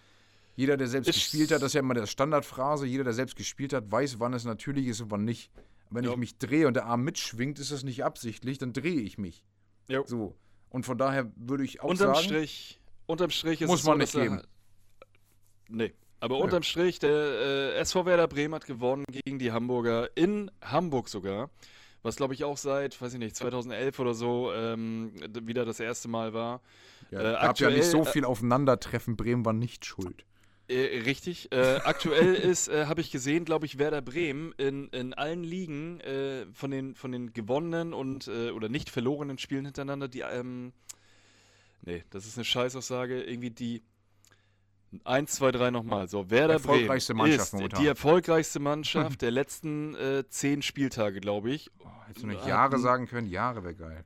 [0.55, 3.37] Jeder, der selbst Ich- gespielt hat, das ist ja immer der Standardphrase, jeder, der selbst
[3.37, 5.51] gespielt hat, weiß, wann es natürlich ist und wann nicht.
[5.95, 6.11] Wenn Ja.
[6.13, 9.45] ich mich drehe und der Arm mitschwingt, ist das nicht absichtlich, dann drehe ich mich.
[9.89, 10.05] Jo.
[10.07, 10.37] So.
[10.71, 13.95] Und von daher würde ich auch unterm sagen, Strich, unterm Strich ist Muss es man
[13.95, 14.43] so, nicht dass er- geben.
[15.69, 15.93] Nee.
[16.21, 21.09] Aber unterm Strich, der äh, SV Werder Bremen hat gewonnen gegen die Hamburger, in Hamburg
[21.09, 21.51] sogar.
[22.05, 25.13] Was glaube ich auch seit, weiß ich nicht, 2011 oder so ähm,
[25.47, 26.61] wieder das erste Mal war.
[27.11, 30.25] ja, äh, gab ja aktuell, nicht so äh, viel Aufeinandertreffen, Bremen war nicht schuld.
[30.73, 31.53] Äh, richtig.
[31.53, 36.01] Äh, aktuell ist, äh, habe ich gesehen, glaube ich, Werder Bremen in, in allen Ligen
[36.01, 40.73] äh, von, den, von den gewonnenen und äh, oder nicht verlorenen Spielen hintereinander, die, ähm,
[41.83, 43.83] nee, das ist eine Scheißaussage, irgendwie die
[45.05, 46.07] 1, 2, 3 nochmal.
[46.09, 47.81] So, Werder Bremen ist momentan.
[47.81, 51.71] die erfolgreichste Mannschaft der letzten äh, zehn Spieltage, glaube ich.
[51.79, 53.27] Oh, hättest du nicht Ah, Jahre die- sagen können?
[53.27, 54.05] Jahre wäre geil.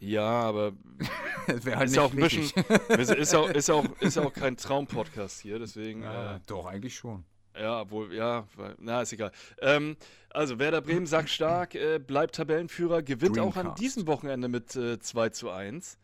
[0.00, 0.72] Ja, aber
[1.46, 2.42] Das halt ist ja auch ein bisschen,
[2.98, 6.02] ist auch, ist auch, ist auch kein Traumpodcast hier, deswegen.
[6.02, 7.24] Ja, Äh, doch, eigentlich schon.
[7.58, 8.46] Ja, wohl, ja,
[8.78, 9.32] na, ist egal.
[9.60, 9.96] Ähm,
[10.30, 13.82] also, Werder Bremen sagt stark, äh, bleibt Tabellenführer, gewinnt auch an Dreamcast.
[13.82, 15.98] diesem Wochenende mit äh, 2 zu 1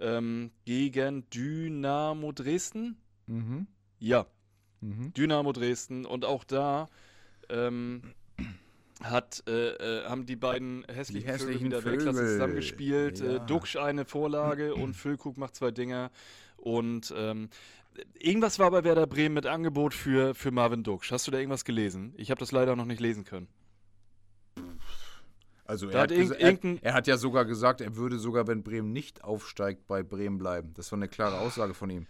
[0.00, 2.96] ähm, gegen Dynamo Dresden.
[3.26, 3.66] Mhm.
[3.98, 4.26] Ja,
[4.82, 5.12] Mhm.
[5.14, 6.04] Dynamo Dresden.
[6.04, 6.88] Und auch da
[7.48, 8.14] ähm,
[9.02, 9.68] hat, äh,
[10.00, 13.20] äh, haben die beiden hässlichen, hässlichen Vögel wieder Weltklasse Vögel, zusammengespielt.
[13.20, 13.36] ja.
[13.36, 16.10] Äh, Duxch eine Vorlage und Füllkrug macht zwei Dinger.
[16.56, 17.50] Und ähm,
[18.18, 21.12] irgendwas war bei Werder Bremen mit Angebot für, für Marvin Duxch.
[21.12, 22.14] Hast du da irgendwas gelesen?
[22.16, 23.48] Ich habe das leider noch nicht lesen können.
[25.66, 29.24] Also er hat er, er hat ja sogar gesagt, er würde sogar, wenn Bremen nicht
[29.24, 30.72] aufsteigt, bei Bremen bleiben.
[30.74, 32.06] Das war eine klare Aussage von ihm.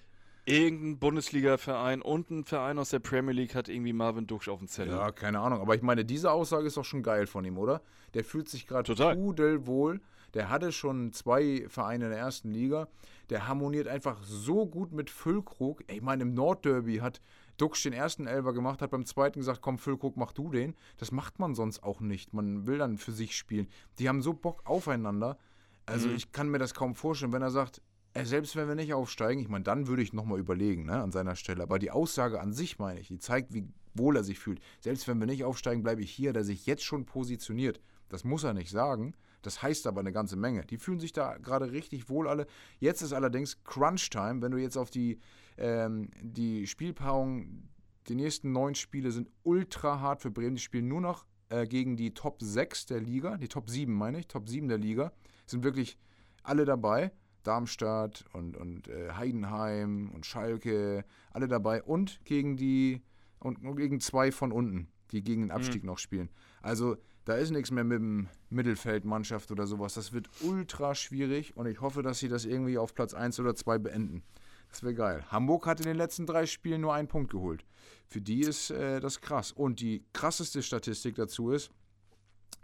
[0.48, 4.68] Irgendein Bundesliga-Verein und ein Verein aus der Premier League hat irgendwie Marvin Duxch auf dem
[4.68, 4.94] Zettel.
[4.94, 5.60] Ja, keine Ahnung.
[5.60, 7.82] Aber ich meine, diese Aussage ist doch schon geil von ihm, oder?
[8.14, 10.00] Der fühlt sich gerade pudelwohl.
[10.34, 12.86] Der hatte schon zwei Vereine in der ersten Liga.
[13.28, 15.82] Der harmoniert einfach so gut mit Füllkrug.
[15.90, 17.20] Ich meine, im Nordderby hat
[17.56, 20.76] Duxch den ersten Elfer gemacht, hat beim zweiten gesagt, komm Füllkrug, mach du den.
[20.98, 22.34] Das macht man sonst auch nicht.
[22.34, 23.66] Man will dann für sich spielen.
[23.98, 25.38] Die haben so Bock aufeinander.
[25.86, 26.16] Also Mhm.
[26.16, 27.80] ich kann mir das kaum vorstellen, wenn er sagt,
[28.24, 31.36] selbst wenn wir nicht aufsteigen, ich meine, dann würde ich nochmal überlegen, ne, an seiner
[31.36, 31.62] Stelle.
[31.62, 34.60] Aber die Aussage an sich, meine ich, die zeigt, wie wohl er sich fühlt.
[34.80, 37.80] Selbst wenn wir nicht aufsteigen, bleibe ich hier, der sich jetzt schon positioniert.
[38.08, 39.14] Das muss er nicht sagen.
[39.42, 40.64] Das heißt aber eine ganze Menge.
[40.64, 42.46] Die fühlen sich da gerade richtig wohl alle.
[42.78, 44.42] Jetzt ist allerdings Crunch-Time.
[44.42, 45.20] Wenn du jetzt auf die,
[45.56, 47.68] ähm, die Spielpaarung,
[48.08, 50.56] die nächsten neun Spiele sind ultra hart für Bremen.
[50.56, 54.20] Die spielen nur noch äh, gegen die Top 6 der Liga, die Top 7 meine
[54.20, 55.12] ich, Top 7 der Liga.
[55.46, 55.98] Sind wirklich
[56.42, 57.12] alle dabei.
[57.46, 61.82] Darmstadt und, und äh, Heidenheim und Schalke, alle dabei.
[61.82, 63.02] Und gegen die,
[63.38, 66.30] und, und gegen zwei von unten, die gegen den Abstieg noch spielen.
[66.62, 69.94] Also da ist nichts mehr mit dem Mittelfeldmannschaft oder sowas.
[69.94, 73.54] Das wird ultra schwierig und ich hoffe, dass sie das irgendwie auf Platz 1 oder
[73.54, 74.22] 2 beenden.
[74.70, 75.24] Das wäre geil.
[75.30, 77.64] Hamburg hat in den letzten drei Spielen nur einen Punkt geholt.
[78.06, 79.52] Für die ist äh, das krass.
[79.52, 81.70] Und die krasseste Statistik dazu ist,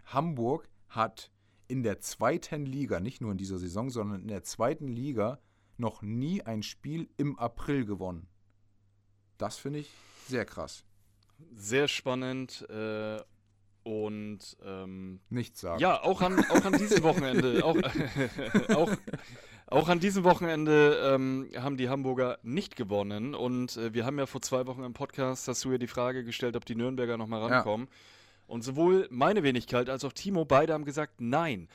[0.05, 1.31] Hamburg hat
[1.73, 5.39] in der zweiten Liga, nicht nur in dieser Saison, sondern in der zweiten Liga
[5.75, 8.27] noch nie ein Spiel im April gewonnen.
[9.39, 9.89] Das finde ich
[10.27, 10.83] sehr krass.
[11.55, 12.61] Sehr spannend.
[12.69, 13.19] Äh,
[13.81, 15.79] und ähm, Nichts sagen.
[15.79, 17.75] ja, auch an, auch an diesem Wochenende, auch,
[18.75, 18.91] auch,
[19.65, 23.33] auch an diesem Wochenende ähm, haben die Hamburger nicht gewonnen.
[23.33, 26.23] Und äh, wir haben ja vor zwei Wochen im Podcast, hast du ja die Frage
[26.23, 27.89] gestellt, ob die Nürnberger nochmal Ja.
[28.47, 31.69] Und sowohl meine Wenigkeit als auch Timo, beide haben gesagt, nein.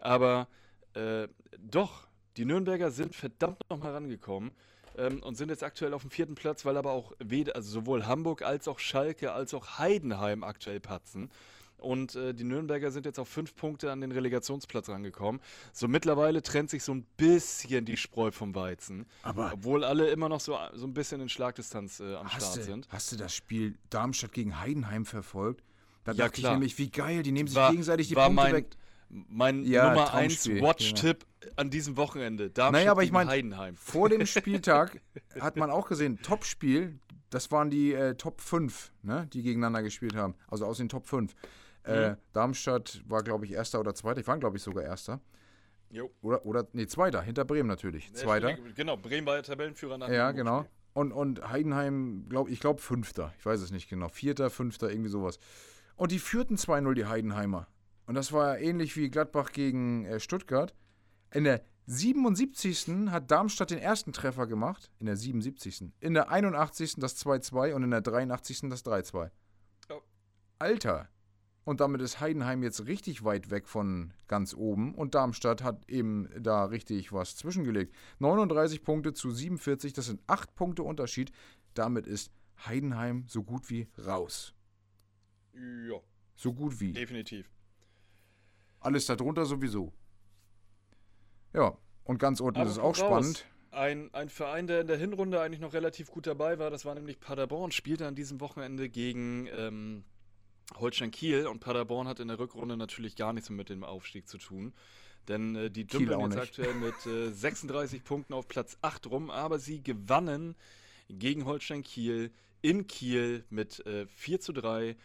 [0.00, 0.48] Aber
[0.94, 2.06] äh, doch,
[2.36, 4.50] die Nürnberger sind verdammt nochmal rangekommen
[4.96, 8.06] ähm, und sind jetzt aktuell auf dem vierten Platz, weil aber auch weder, also sowohl
[8.06, 11.30] Hamburg als auch Schalke als auch Heidenheim aktuell patzen.
[11.78, 15.40] Und äh, die Nürnberger sind jetzt auf fünf Punkte an den Relegationsplatz rangekommen.
[15.72, 19.06] So mittlerweile trennt sich so ein bisschen die Spreu vom Weizen.
[19.22, 22.62] Aber Obwohl alle immer noch so, so ein bisschen in Schlagdistanz äh, am Start du,
[22.62, 22.88] sind.
[22.88, 25.62] hast du das Spiel Darmstadt gegen Heidenheim verfolgt?
[26.04, 26.52] Da Ja, dachte klar.
[26.52, 28.66] ich nämlich, wie geil, die nehmen sich War- gegenseitig die war Punkte mein- weg.
[29.08, 31.24] Mein Ja, Nummer 1 Traumspiel, Watch-Tipp
[31.56, 32.50] an diesem Wochenende.
[32.50, 33.76] Darmstadt Naja, aber ich gegen mein- Heidenheim.
[33.76, 35.00] Vor dem Spieltag
[35.38, 36.98] hat man auch gesehen, Top-Spiel,
[37.30, 40.34] das waren die äh, Top 5, ne, die gegeneinander gespielt haben.
[40.48, 41.32] Also aus den Top 5.
[41.84, 42.16] Äh, Mhm.
[42.32, 44.20] Darmstadt war, glaube ich, Erster oder Zweiter.
[44.22, 45.20] Die waren, glaube ich, sogar Erster.
[45.90, 46.10] Jo.
[46.22, 48.12] Oder, oder, nee, Zweiter, hinter Bremen natürlich.
[48.14, 48.54] Zweiter.
[48.74, 50.66] Genau, Bremen war ja Tabellenführer nach Ja, genau.
[50.92, 53.32] Und, und Heidenheim, glaub, ich glaube, Fünfter.
[53.38, 54.08] Ich weiß es nicht genau.
[54.08, 55.38] Vierter, Fünfter, irgendwie sowas.
[55.96, 57.68] Und die führten 2-0, die Heidenheimer.
[58.06, 60.74] Und das war ähnlich wie Gladbach gegen äh, Stuttgart.
[61.32, 63.10] In der 77.
[63.10, 64.90] hat Darmstadt den ersten Treffer gemacht.
[64.98, 65.92] In der 77.
[66.00, 66.96] In der 81.
[66.96, 68.68] das 2-2 und in der 83.
[68.70, 69.30] das 3-2.
[69.90, 70.00] Oh.
[70.58, 71.08] Alter.
[71.64, 74.94] Und damit ist Heidenheim jetzt richtig weit weg von ganz oben.
[74.94, 77.94] Und Darmstadt hat eben da richtig was zwischengelegt.
[78.18, 81.32] 39 Punkte zu 47, das sind 8 Punkte Unterschied.
[81.72, 82.30] Damit ist
[82.66, 84.54] Heidenheim so gut wie raus.
[85.54, 86.00] Ja,
[86.36, 86.92] So gut wie.
[86.92, 87.50] definitiv.
[88.80, 89.92] Alles darunter sowieso.
[91.54, 92.98] Ja, und ganz unten ist es auch raus.
[92.98, 93.46] spannend.
[93.70, 96.94] Ein, ein Verein, der in der Hinrunde eigentlich noch relativ gut dabei war, das war
[96.94, 100.04] nämlich Paderborn, spielte an diesem Wochenende gegen ähm,
[100.76, 104.28] Holstein Kiel und Paderborn hat in der Rückrunde natürlich gar nichts mehr mit dem Aufstieg
[104.28, 104.74] zu tun.
[105.28, 106.42] Denn äh, die dümpeln jetzt nicht.
[106.42, 110.54] aktuell mit äh, 36 Punkten auf Platz 8 rum, aber sie gewannen
[111.08, 112.30] gegen Holstein Kiel
[112.62, 114.96] in Kiel mit äh, 4 zu 3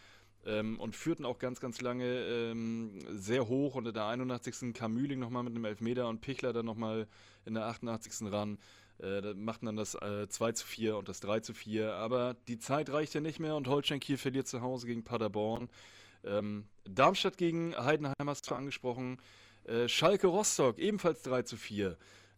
[0.46, 3.74] ähm, und führten auch ganz, ganz lange ähm, sehr hoch.
[3.74, 4.72] Und in der 81.
[4.74, 7.06] kam Mühling nochmal mit einem Elfmeter und Pichler dann nochmal
[7.44, 8.30] in der 88.
[8.32, 8.58] ran.
[8.98, 11.94] Äh, da machten dann das äh, 2 zu 4 und das 3 zu 4.
[11.94, 15.68] Aber die Zeit reichte nicht mehr und Holstein Kiel verliert zu Hause gegen Paderborn.
[16.24, 19.18] Ähm, Darmstadt gegen Heidenheim hast du angesprochen.
[19.64, 21.96] Äh, Schalke Rostock ebenfalls 3 zu 4.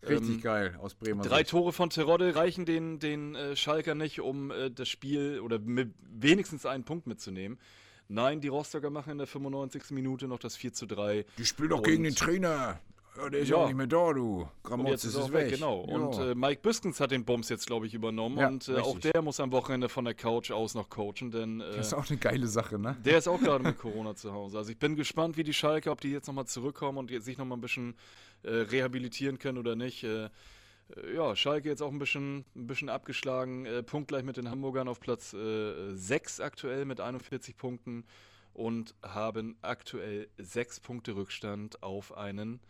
[0.09, 1.51] Richtig Ähm, geil aus Bremer Drei Sicht.
[1.51, 5.95] Tore von Terodde reichen den, den äh, Schalker nicht, um äh, das Spiel oder mit
[6.01, 7.59] wenigstens einen Punkt mitzunehmen.
[8.13, 9.91] Nein, die Rostocker machen in der 95.
[9.91, 11.25] Minute noch das 4 zu 3.
[11.39, 12.79] Die spielen doch gegen den Trainer.
[13.17, 14.41] Ja, der ist ja auch nicht mehr da, du.
[14.41, 15.87] Und Gramotz jetzt ist er auch weg, genau.
[15.87, 15.95] Ja.
[15.97, 18.39] Und äh, Mike Biskens hat den Bums jetzt, glaube ich, übernommen.
[18.39, 21.61] Ja, und äh, auch der muss am Wochenende von der Couch aus noch coachen, denn
[21.61, 22.97] äh, das ist auch eine geile Sache, ne?
[23.05, 24.57] der ist auch gerade mit Corona zu Hause.
[24.59, 27.59] Also ich bin gespannt, wie die Schalke, ob die jetzt nochmal zurückkommen und sich nochmal
[27.59, 27.95] ein bisschen
[28.45, 30.07] äh, rehabilitieren können oder nicht.
[30.97, 33.67] Äh, ja, Schalke jetzt auch ein bisschen, ein bisschen abgeschlagen.
[33.67, 38.05] Äh, punktgleich mit den Hamburgern auf Platz äh, 6 aktuell mit 41 Punkten
[38.55, 42.61] und haben aktuell 6 Punkte Rückstand auf einen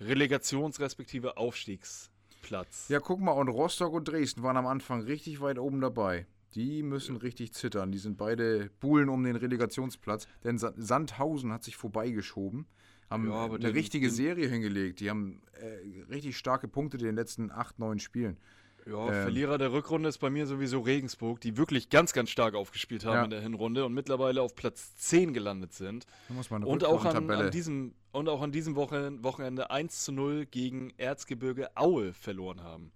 [0.00, 2.88] Relegations- respektive Aufstiegsplatz.
[2.88, 6.26] Ja, guck mal, und Rostock und Dresden waren am Anfang richtig weit oben dabei.
[6.54, 7.92] Die müssen richtig zittern.
[7.92, 10.26] Die sind beide Buhlen um den Relegationsplatz.
[10.42, 12.66] Denn Sa- Sandhausen hat sich vorbeigeschoben.
[13.10, 15.00] Haben Ja, aber eine den- richtige den- Serie hingelegt.
[15.00, 18.38] Die haben äh, richtig starke Punkte in den letzten acht, neun Spielen.
[18.86, 22.54] Ja, Ähm, Verlierer der Rückrunde ist bei mir sowieso Regensburg, die wirklich ganz, ganz stark
[22.54, 23.24] aufgespielt haben Ja.
[23.24, 26.06] in der Hinrunde und mittlerweile auf Platz 10 gelandet sind.
[26.28, 29.70] Da muss man eine Und auch, an, an diesem, und auch an diesem Wochen, Wochenende
[29.70, 32.92] 1 zu 0 gegen Erzgebirge Aue verloren haben.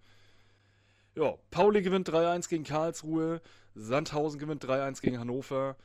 [1.17, 3.41] Ja, Pauli gewinnt 3-1 gegen Karlsruhe,
[3.75, 5.77] Sandhausen gewinnt 3-1 gegen Hannover,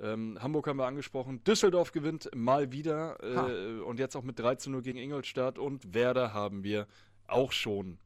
[0.00, 4.56] ähm, Hamburg haben wir angesprochen, Düsseldorf gewinnt mal wieder äh, und jetzt auch mit 3
[4.56, 6.86] zu 0 gegen Ingolstadt und Werder haben wir
[7.26, 7.98] auch schon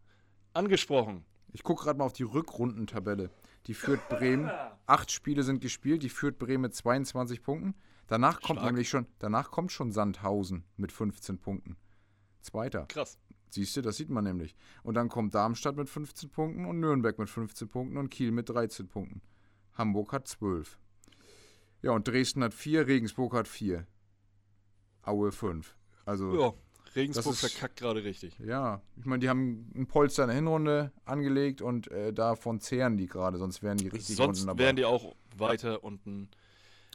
[0.52, 1.24] angesprochen.
[1.52, 3.30] Ich gucke gerade mal auf die Rückrundentabelle.
[3.66, 4.50] Die führt Bremen.
[4.86, 6.02] Acht Spiele sind gespielt.
[6.02, 7.74] Die führt Bremen mit 22 Punkten.
[8.06, 8.72] Danach kommt Stark.
[8.72, 11.76] nämlich schon, danach kommt schon Sandhausen mit 15 Punkten.
[12.40, 12.86] Zweiter.
[12.86, 13.18] Krass.
[13.50, 14.54] Siehst du, das sieht man nämlich.
[14.82, 18.48] Und dann kommt Darmstadt mit 15 Punkten und Nürnberg mit 15 Punkten und Kiel mit
[18.48, 19.22] 13 Punkten.
[19.74, 20.78] Hamburg hat 12.
[21.82, 23.86] Ja, und Dresden hat 4, Regensburg hat 4.
[25.02, 25.74] Aue 5.
[26.04, 26.52] Also, Ja,
[26.96, 28.38] Regensburg Das ist- verkackt gerade richtig.
[28.38, 32.96] ja, ich meine, die haben ein Polster in der Hinrunde angelegt und äh, davon zehren
[32.96, 34.64] die gerade, sonst wären die richtig Sonst unten dabei.
[34.64, 36.28] wären die auch weiter unten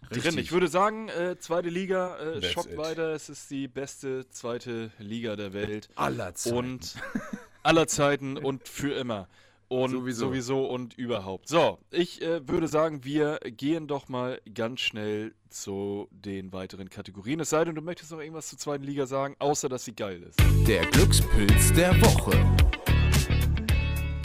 [0.09, 0.21] drin.
[0.21, 0.37] Richtig.
[0.37, 2.77] Ich würde sagen, äh, zweite Liga äh, schockt it.
[2.77, 3.13] weiter.
[3.13, 5.89] Es ist die beste zweite Liga der Welt.
[5.95, 6.57] aller Zeiten.
[6.57, 6.95] Und
[7.63, 9.27] aller Zeiten und für immer.
[9.67, 10.27] Und Sowieso.
[10.27, 11.47] sowieso, und überhaupt.
[11.47, 17.39] So, ich äh, würde sagen, wir gehen doch mal ganz schnell zu den weiteren Kategorien.
[17.39, 20.21] Es sei denn, du möchtest noch irgendwas zur zweiten Liga sagen, außer dass sie geil
[20.21, 20.39] ist.
[20.67, 22.31] Der Glückspilz der Woche.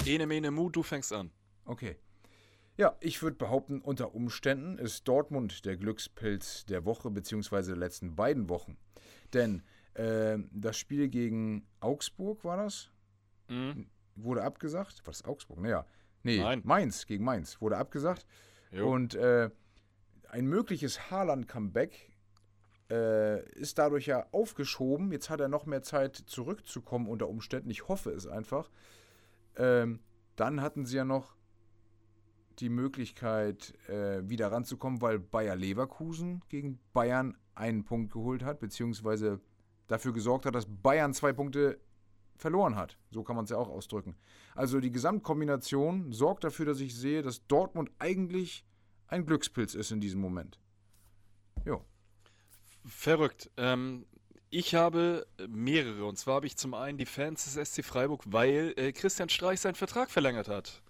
[0.06, 1.30] Ene mene mu, du fängst an.
[1.64, 1.96] Okay.
[2.76, 8.14] Ja, ich würde behaupten, unter Umständen ist Dortmund der Glückspilz der Woche, beziehungsweise der letzten
[8.14, 8.76] beiden Wochen.
[9.32, 9.62] Denn
[9.94, 12.90] äh, das Spiel gegen Augsburg war das,
[13.48, 13.86] Mhm.
[14.16, 15.00] Wurde abgesagt.
[15.06, 15.60] War das Augsburg?
[15.60, 15.86] Naja.
[16.22, 16.62] Nee, Nein.
[16.64, 18.26] Mainz gegen Mainz wurde abgesagt.
[18.70, 18.90] Jo.
[18.90, 19.50] Und äh,
[20.28, 22.10] ein mögliches Haaland-Comeback
[22.90, 25.12] äh, ist dadurch ja aufgeschoben.
[25.12, 27.70] Jetzt hat er noch mehr Zeit zurückzukommen unter Umständen.
[27.70, 28.70] Ich hoffe es einfach.
[29.56, 30.00] Ähm,
[30.36, 31.36] dann hatten sie ja noch
[32.58, 39.40] die Möglichkeit, äh, wieder ranzukommen, weil Bayer Leverkusen gegen Bayern einen Punkt geholt hat, beziehungsweise
[39.86, 41.80] dafür gesorgt hat, dass Bayern zwei Punkte
[42.40, 42.96] verloren hat.
[43.10, 44.16] So kann man es ja auch ausdrücken.
[44.54, 48.64] Also die Gesamtkombination sorgt dafür, dass ich sehe, dass Dortmund eigentlich
[49.08, 50.58] ein Glückspilz ist in diesem Moment.
[51.64, 51.84] Jo.
[52.84, 53.50] Verrückt.
[53.56, 54.06] Ähm,
[54.50, 56.04] ich habe mehrere.
[56.04, 59.60] Und zwar habe ich zum einen die Fans des SC Freiburg, weil äh, Christian Streich
[59.60, 60.82] seinen Vertrag verlängert hat.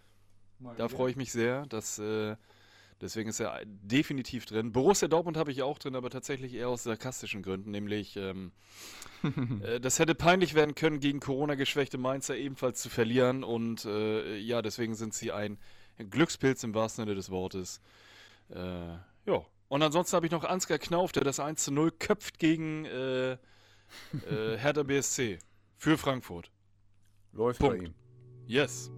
[0.77, 2.37] Da freue ich mich sehr, dass, äh,
[3.01, 4.73] Deswegen ist er definitiv drin.
[4.73, 8.53] Borussia Dortmund habe ich auch drin, aber tatsächlich eher aus sarkastischen Gründen, nämlich ähm,
[9.63, 13.43] äh, das hätte peinlich werden können, gegen Corona-geschwächte Mainzer ebenfalls zu verlieren.
[13.43, 15.59] Und äh, ja, deswegen sind sie ein
[15.99, 17.81] Glückspilz im wahrsten Sinne des Wortes.
[18.51, 18.59] Äh,
[19.27, 19.47] ja.
[19.69, 23.33] Und ansonsten habe ich noch Ansgar Knauf, der das 1 zu 0 köpft gegen äh,
[23.33, 23.39] äh,
[24.59, 25.39] Hertha BSC
[25.77, 26.51] für Frankfurt.
[27.33, 27.79] Läuft Punkt.
[27.79, 27.95] bei ihm.
[28.47, 28.91] Yes.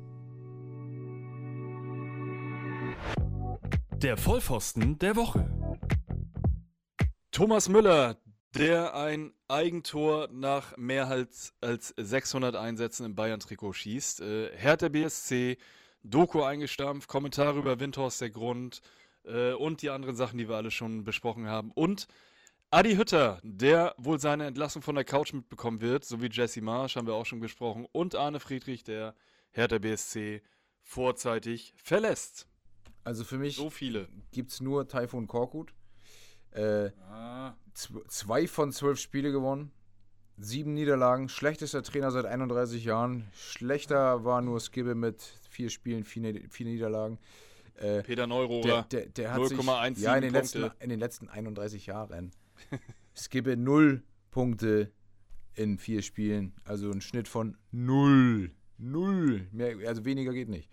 [4.03, 5.49] Der Vollpfosten der Woche.
[7.31, 8.17] Thomas Müller,
[8.57, 14.23] der ein Eigentor nach mehr als, als 600 Einsätzen im Bayern-Trikot schießt.
[14.23, 15.57] Äh, Hertha BSC,
[16.03, 18.83] Doku eingestampft, Kommentare über Windhorst der Grund
[19.25, 21.71] äh, und die anderen Sachen, die wir alle schon besprochen haben.
[21.71, 22.09] Und
[22.73, 27.07] Adi Hütter, der wohl seine Entlassung von der Couch mitbekommen wird, sowie Jesse Marsch, haben
[27.07, 27.87] wir auch schon besprochen.
[27.93, 29.15] Und Arne Friedrich, der
[29.53, 30.43] Hertha BSC
[30.83, 32.49] vorzeitig verlässt.
[33.05, 33.71] Also für mich So
[34.31, 35.75] gibt es nur Taifun Korkut.
[36.53, 37.55] Äh, Ah.
[37.75, 39.73] zw- zwei von zwölf Spiele gewonnen.
[40.39, 41.29] Sieben Niederlagen.
[41.29, 43.27] Schlechtester Trainer seit 31 Jahren.
[43.35, 47.19] Schlechter war nur Skibbe mit vier Spielen, vier, Nied- vier Niederlagen.
[47.77, 48.83] Äh, Peter Neurohrer.
[48.91, 50.85] der, der hat sich 0,17 ja, in, den letzten, Punkte.
[50.85, 52.31] in den letzten 31 Jahren.
[53.15, 54.93] Skibbe null Punkte
[55.55, 56.55] in vier Spielen.
[56.65, 58.53] Also ein Schnitt von null.
[58.79, 59.47] Null.
[59.53, 60.69] Mehr, also weniger geht nicht.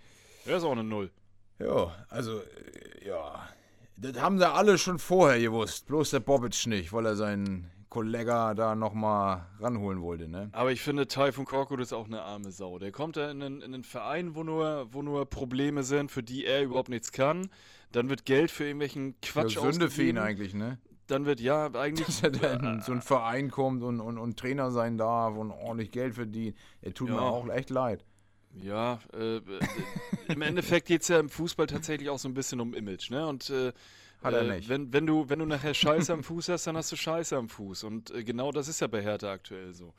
[0.46, 1.12] Er ist auch eine Null.
[1.60, 3.48] Ja, also, äh, ja.
[3.98, 5.88] Das haben sie alle schon vorher gewusst.
[5.88, 10.50] Bloß der Bobic nicht, weil er seinen Kollega da nochmal ranholen wollte, ne?
[10.54, 12.80] Aber ich finde, Taifun Korkut ist auch eine arme Sau.
[12.80, 16.24] Der kommt da in einen, in einen Verein, wo nur, wo nur Probleme sind, für
[16.24, 17.50] die er überhaupt nichts kann.
[17.92, 20.78] Dann wird Geld für irgendwelchen Quatsch ja, Sünde für ihn eigentlich, ne?
[21.08, 22.06] Dann wird, ja, eigentlich.
[22.22, 25.52] Dass er dann in so ein Verein kommt und, und, und Trainer sein darf und
[25.52, 26.56] ordentlich Geld verdient.
[26.82, 27.22] Er tut mir Ja.
[27.22, 28.06] auch echt leid.
[28.56, 29.42] Ja, äh, äh,
[30.28, 33.28] im Endeffekt geht es ja im Fußball tatsächlich auch so ein bisschen um Image, ne?
[33.28, 33.72] Und äh,
[34.22, 34.70] Hat er äh, nicht.
[34.70, 37.48] Wenn, wenn, du, wenn du nachher Scheiße am Fuß hast, dann hast du Scheiße am
[37.50, 37.84] Fuß.
[37.84, 39.94] Und äh, genau das ist ja bei Hertha aktuell so.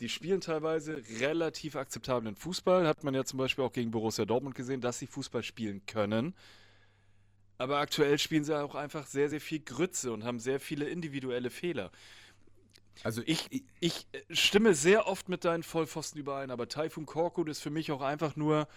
[0.00, 2.86] Die spielen teilweise relativ akzeptablen Fußball.
[2.86, 6.34] Hat man ja zum Beispiel auch gegen Borussia Dortmund gesehen, dass sie Fußball spielen können.
[7.58, 11.50] Aber aktuell spielen sie auch einfach sehr, sehr viel Grütze und haben sehr viele individuelle
[11.50, 11.92] Fehler.
[13.04, 13.48] Also Ich,
[13.80, 17.90] ich äh, stimme sehr oft mit deinen Vollpfosten überein, aber Taifun Korkut ist für mich
[17.92, 18.68] auch einfach nur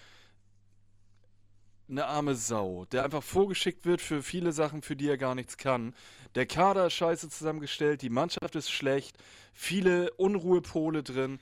[1.88, 5.58] eine arme Sau, der einfach vorgeschickt wird für viele Sachen, für die er gar nichts
[5.58, 5.94] kann.
[6.34, 9.18] Der Kader ist scheiße zusammengestellt, die Mannschaft ist schlecht,
[9.54, 11.40] viele Unruhepole drin.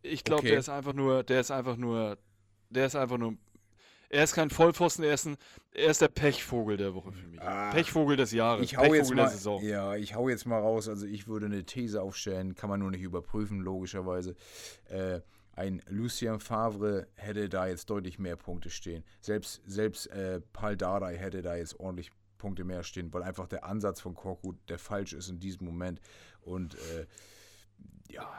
[0.00, 0.50] Ich glaube, Okay.
[0.50, 2.16] der ist einfach nur, der ist einfach nur,
[2.70, 3.36] der ist einfach nur,
[4.12, 5.36] er ist kein Vollpfosten, er ist, ein,
[5.72, 7.40] er ist der Pechvogel der Woche für mich.
[7.42, 7.70] Ah.
[7.72, 9.64] Pechvogel des Jahres, ich hau Pechvogel jetzt der mal, Saison.
[9.64, 10.88] ja, ich hau jetzt mal raus.
[10.88, 14.36] Also ich würde eine These aufstellen, kann man nur nicht überprüfen, logischerweise.
[14.88, 15.20] Äh,
[15.54, 19.04] ein Lucien Favre hätte da jetzt deutlich mehr Punkte stehen.
[19.20, 23.64] Selbst, selbst äh, Paul Dardai hätte da jetzt ordentlich Punkte mehr stehen, weil einfach der
[23.64, 26.00] Ansatz von Korkut der falsch ist in diesem Moment.
[26.40, 27.06] Und äh,
[28.10, 28.30] ja,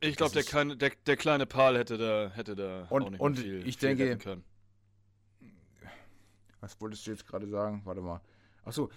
[0.00, 3.38] Ich glaube, der, der, der kleine Paul hätte da, hätte da Und- auch nicht und
[3.38, 4.44] viel, ich viel denke- können.
[6.60, 7.82] Was wolltest du jetzt gerade sagen?
[7.84, 8.20] Warte mal.
[8.64, 8.90] Achso,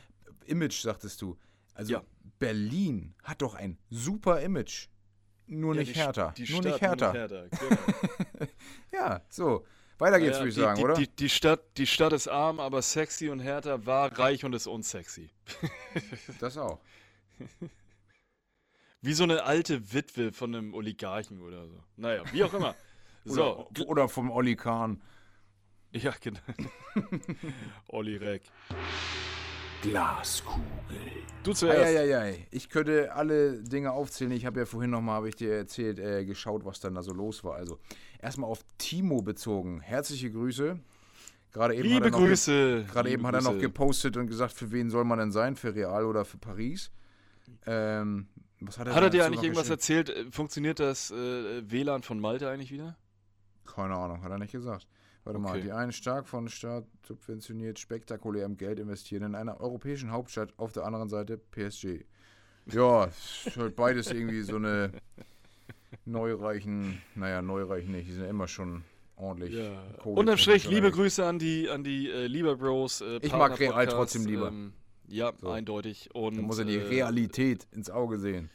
[0.46, 1.38] Image sagtest du.
[1.74, 2.04] Also Ja.
[2.40, 4.88] Berlin hat doch ein super Image.
[5.48, 6.34] Nur Ja, nicht die, härter.
[6.38, 7.14] Die nur Stadt, nicht härter.
[7.14, 7.58] Nur nicht härter.
[8.38, 8.52] Genau.
[8.92, 9.66] Ja, so.
[9.98, 10.94] Weiter geht's, Ja, würde ich die, sagen, die, oder?
[10.96, 15.30] Die, Stadt, die Stadt ist arm, aber sexy und härter war reich und ist unsexy.
[16.40, 16.80] das auch.
[19.02, 21.84] Wie so eine alte Witwe von einem Oligarchen oder so.
[21.98, 22.76] Naja, wie auch immer.
[23.26, 25.02] So, Oder, oder vom Olli Kahn.
[25.92, 26.40] Ja, genau.
[27.88, 28.44] Olli Reck.
[29.82, 30.64] Glaskugel.
[31.44, 31.80] Du zuerst.
[31.80, 32.48] Eieiei.
[32.52, 34.32] Ich könnte alle Dinge aufzählen.
[34.32, 37.14] Ich habe ja vorhin nochmal, habe ich dir erzählt, äh, geschaut, was dann da so
[37.14, 37.56] los war.
[37.56, 37.80] Also
[38.22, 39.80] erstmal auf Timo bezogen.
[39.80, 40.80] Herzliche Grüße.
[41.52, 42.86] Gerade eben hat Liebe er noch Grüße.
[42.92, 43.62] Gerade eben hat er noch Grüße.
[43.62, 45.56] gepostet und gesagt, für wen soll man denn sein?
[45.56, 46.92] Für Real oder für Paris?
[47.66, 48.28] Ähm,
[48.60, 50.10] was hat er, Hat er dir eigentlich irgendwas erzählt?
[50.10, 52.98] Äh, Funktioniert das äh, WLAN von Malte eigentlich wieder?
[53.66, 54.88] Keine Ahnung, hat er nicht gesagt.
[55.26, 55.62] Warte mal, Okay.
[55.62, 60.86] die einen stark von Staat subventioniert, spektakulärem Geld investieren in einer europäischen Hauptstadt, auf der
[60.86, 62.06] anderen Seite PSG.
[62.72, 63.06] Ja,
[63.46, 64.92] ist halt beides irgendwie so eine
[66.06, 68.84] neureichen, naja, neureich nicht, die sind ja immer schon
[69.16, 69.56] ordentlich.
[70.02, 73.02] Kohle- Unterm Strich, liebe Grüße an die, an die äh, Lieber Bros.
[73.02, 74.48] Äh, Ich mag Real trotzdem lieber.
[74.50, 74.74] Ähm,
[75.08, 75.50] ja, So.
[75.50, 76.10] eindeutig.
[76.14, 78.50] Und, Da muss er die äh, Realität ins Auge sehen.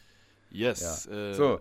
[0.51, 1.07] Yes.
[1.11, 1.31] Ja.
[1.31, 1.61] Äh, So.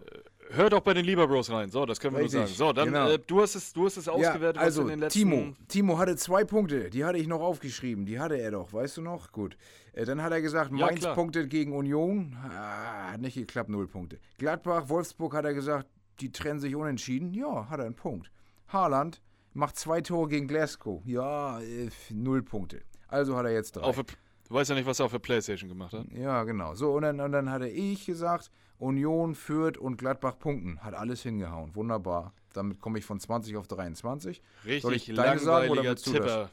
[0.56, 1.70] Hört auch bei den Lieber Bros rein.
[1.70, 2.58] So, das können wir Richtig, nur sagen.
[2.58, 3.10] So, dann, genau.
[3.10, 5.20] äh, du, hast es, du hast es ausgewertet, ja, also was in den letzten...
[5.20, 8.98] Timo, Timo hatte zwei Punkte, die hatte ich noch aufgeschrieben, die hatte er doch, weißt
[8.98, 9.32] du noch?
[9.32, 9.58] Gut.
[9.94, 11.16] Äh, dann hat er gesagt, Ja, Mainz klar.
[11.16, 14.20] punktet gegen Union, ah, hat nicht geklappt, null Punkte.
[14.38, 15.88] Gladbach, Wolfsburg hat er gesagt,
[16.20, 18.30] die trennen sich unentschieden, ja, hat er einen Punkt.
[18.68, 19.22] Haaland
[19.54, 22.82] macht zwei Tore gegen Glasgow, ja, äh, null Punkte.
[23.08, 23.84] Also hat er jetzt drei.
[23.84, 24.04] Auf du
[24.50, 26.06] weißt ja nicht, was er auf der Playstation gemacht hat.
[26.12, 26.74] Ja, genau.
[26.76, 30.80] So, und dann, und dann hatte ich gesagt, Union, Fürth und Gladbach punkten.
[30.82, 31.76] Hat alles hingehauen.
[31.76, 32.34] Wunderbar.
[32.54, 34.42] Damit komme ich von 20 auf 23.
[34.66, 36.22] Richtig Soll ich deine sagen, oder willst du das?
[36.22, 36.50] Tipper.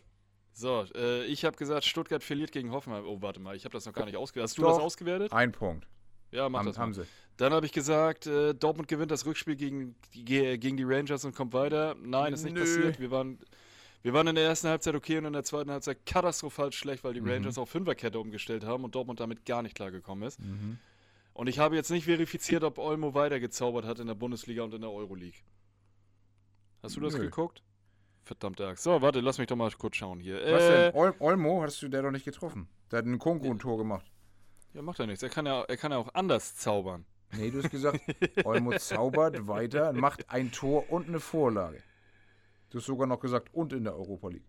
[0.53, 3.05] So, äh, ich habe gesagt, Stuttgart verliert gegen Hoffenheim.
[3.07, 4.51] Oh, warte mal, ich habe das noch gar nicht ausgewertet.
[4.51, 4.75] Hast du Doch.
[4.77, 5.33] das ausgewertet?
[5.33, 5.87] Ein Punkt.
[6.33, 6.83] Ja, mach Haben, das mal.
[6.83, 7.03] haben sie.
[7.37, 11.53] Dann habe ich gesagt, äh, Dortmund gewinnt das Rückspiel gegen gegen die Rangers und kommt
[11.55, 11.97] weiter.
[12.03, 12.61] Nein, ist nicht Nö.
[12.61, 13.01] passiert.
[13.01, 13.39] Wir waren,
[14.03, 17.15] wir waren in der ersten Halbzeit okay und in der zweiten Halbzeit katastrophal schlecht, weil
[17.15, 17.31] die Mhm.
[17.31, 20.39] Rangers auf Fünferkette umgestellt haben und Dortmund damit gar nicht klargekommen ist.
[20.41, 20.79] Mhm.
[21.41, 24.83] Und ich habe jetzt nicht verifiziert, ob Olmo weitergezaubert hat in der Bundesliga und in
[24.83, 25.41] der Euroleague.
[26.83, 27.21] Hast du das Nö.
[27.21, 27.63] geguckt?
[28.25, 28.83] Verdammte Axt.
[28.85, 30.35] So, warte, lass mich doch mal kurz schauen hier.
[30.37, 30.95] Was Äh, denn?
[31.01, 32.69] Ol Olmo, hast du der doch nicht getroffen?
[32.91, 34.05] Der hat ein Kongo ein Tor gemacht.
[34.75, 35.23] ja, macht ja nichts.
[35.23, 37.07] Er kann ja, er kann ja auch anders zaubern.
[37.33, 38.01] Nee, du hast gesagt,
[38.45, 41.83] Olmo zaubert weiter, macht ein Tor und eine Vorlage.
[42.69, 44.45] Du hast sogar noch gesagt, und in der Europa League.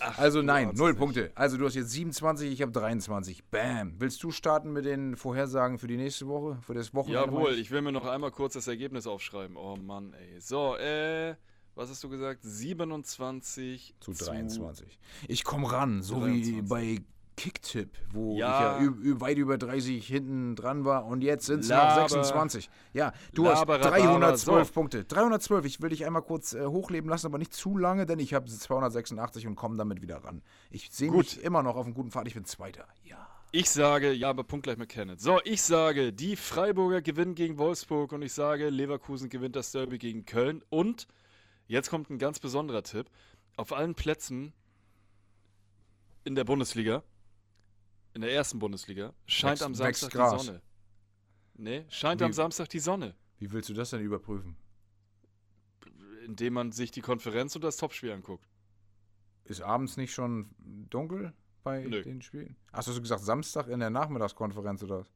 [0.00, 0.94] Ach, Also nein, null.
[0.94, 1.30] Punkte.
[1.34, 3.44] Also du hast jetzt 27, ich habe 23.
[3.46, 3.94] Bam.
[3.98, 6.58] Willst du starten mit den Vorhersagen für die nächste Woche?
[6.62, 7.26] Für das Wochenende?
[7.26, 7.70] Jawohl, ich?
[7.70, 9.56] will mir noch einmal kurz das Ergebnis aufschreiben.
[9.56, 10.40] Oh Mann, ey.
[10.40, 11.34] So, äh,
[11.74, 12.40] was hast du gesagt?
[12.42, 14.98] 27 Zu 23.
[15.28, 16.54] Ich komme ran, so 23.
[16.56, 17.00] wie bei
[17.36, 18.78] Kicktipp, wo Ja.
[18.78, 22.08] ich ja weit über 30 hinten dran war und jetzt sind es noch Laber.
[22.08, 22.70] 26.
[22.92, 24.72] Ja, du Laber, hast Rhabarber, 312 so.
[24.74, 25.04] Punkte.
[25.04, 28.34] 312, ich will dich einmal kurz äh, hochleben lassen, aber nicht zu lange, denn ich
[28.34, 30.42] habe 286 und komme damit wieder ran.
[30.70, 31.18] Ich sehe Gut.
[31.36, 32.86] mich immer noch auf einem guten Pfad, ich bin Zweiter.
[33.02, 33.28] Ja.
[33.50, 35.20] Ich sage, ja, aber Punkt gleich mit Kenneth.
[35.20, 39.98] So, ich sage, die Freiburger gewinnen gegen Wolfsburg und ich sage, Leverkusen gewinnt das Derby
[39.98, 40.62] gegen Köln.
[40.70, 41.06] Und
[41.68, 43.06] jetzt kommt ein ganz besonderer Tipp.
[43.56, 44.52] Auf allen Plätzen
[46.24, 47.02] in der Bundesliga,
[48.14, 50.62] in der ersten Bundesliga, scheint Wächst- am Samstag die Sonne.
[51.56, 53.14] Nee, scheint Wie- am Samstag die Sonne.
[53.38, 54.56] Wie willst du das denn überprüfen?
[56.24, 58.48] Indem man sich die Konferenz und das Topspiel anguckt.
[59.44, 60.50] Ist abends nicht schon
[60.88, 62.02] dunkel bei Nö.
[62.02, 62.56] den Spielen?
[62.72, 65.12] Hast du gesagt, Samstag in der Nachmittagskonferenz oder was?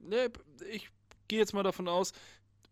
[0.00, 0.28] Nee,
[0.70, 0.90] ich
[1.28, 2.12] gehe jetzt mal davon aus,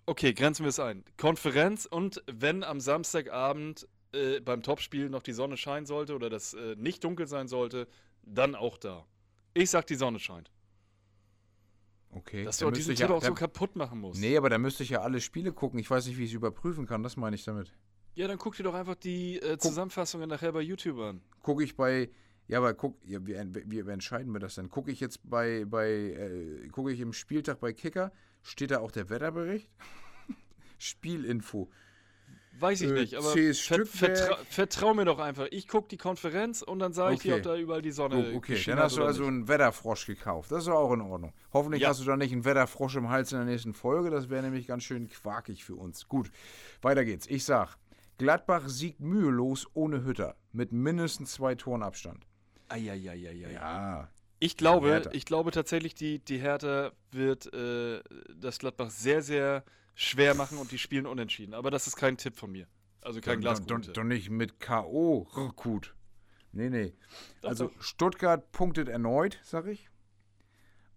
[0.07, 1.05] okay, grenzen wir es ein.
[1.17, 6.55] Konferenz und wenn am Samstagabend äh, beim Topspiel noch die Sonne scheinen sollte oder das
[6.55, 7.87] äh, nicht dunkel sein sollte,
[8.23, 9.07] dann auch da.
[9.55, 10.51] Ich sag, die Sonne scheint.
[12.11, 12.45] Okay.
[12.45, 14.21] Dass du diesen ich Tipp ja, auch so kaputt machen musst.
[14.21, 15.79] Nee, aber da müsste ich ja alle Spiele gucken.
[15.79, 17.03] Ich weiß nicht, wie ich es überprüfen kann.
[17.03, 17.73] Das meine ich damit.
[18.15, 21.21] Ja, dann guck dir doch einfach die äh, Zusammenfassungen nachher bei YouTube an.
[21.43, 22.11] Gucke ich bei.
[22.47, 23.35] Ja, aber guck, ja, wie,
[23.65, 24.69] wie, wie entscheiden wir das denn?
[24.69, 28.91] Gucke ich jetzt bei, bei äh, gucke ich im Spieltag bei Kicker, steht da auch
[28.91, 29.71] der Wetterbericht?
[30.79, 31.71] Spielinfo.
[32.61, 35.47] Weiß ich Äh, nicht, aber ver vertra vertrau mir doch einfach.
[35.51, 37.41] Ich gucke die Konferenz und dann sage ich dir, Okay.
[37.41, 39.29] ob da überall die Sonne Oh, okay, dann hast du also nicht.
[39.29, 40.53] einen Wetterfrosch gekauft.
[40.53, 41.33] Das ist auch in Ordnung.
[41.53, 41.89] Hoffentlich Ja.
[41.89, 44.11] hast du da nicht einen Wetterfrosch im Hals in der nächsten Folge.
[44.11, 46.07] Das wäre nämlich ganz schön quakig für uns.
[46.09, 46.31] Gut,
[46.81, 47.27] weiter geht's.
[47.27, 47.77] Ich sag,
[48.19, 50.37] Gladbach siegt mühelos ohne Hütter.
[50.53, 52.25] Mit mindestens zwei Toren Abstand.
[52.69, 53.51] Eieieiei.
[53.53, 54.09] Ja.
[54.41, 58.01] Ich glaube, ich glaube tatsächlich, die, die Hertha wird äh,
[58.37, 59.65] das Gladbach sehr, sehr
[59.95, 61.55] schwer machen und die spielen unentschieden.
[61.55, 62.67] Aber das ist kein Tipp von mir.
[63.03, 65.27] Also kein Doch, doch, nicht mit K.O.
[65.37, 65.95] Rückut.
[66.53, 66.95] Nee, nee.
[67.43, 67.71] Also.
[67.81, 69.91] Stuttgart punktet erneut, sag ich.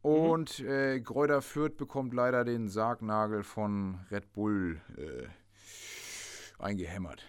[0.04, 0.10] Mhm.
[0.10, 5.28] Und äh, Gräuter Fürth bekommt leider den Sargnagel von Red Bull äh,
[6.60, 7.24] eingehämmert.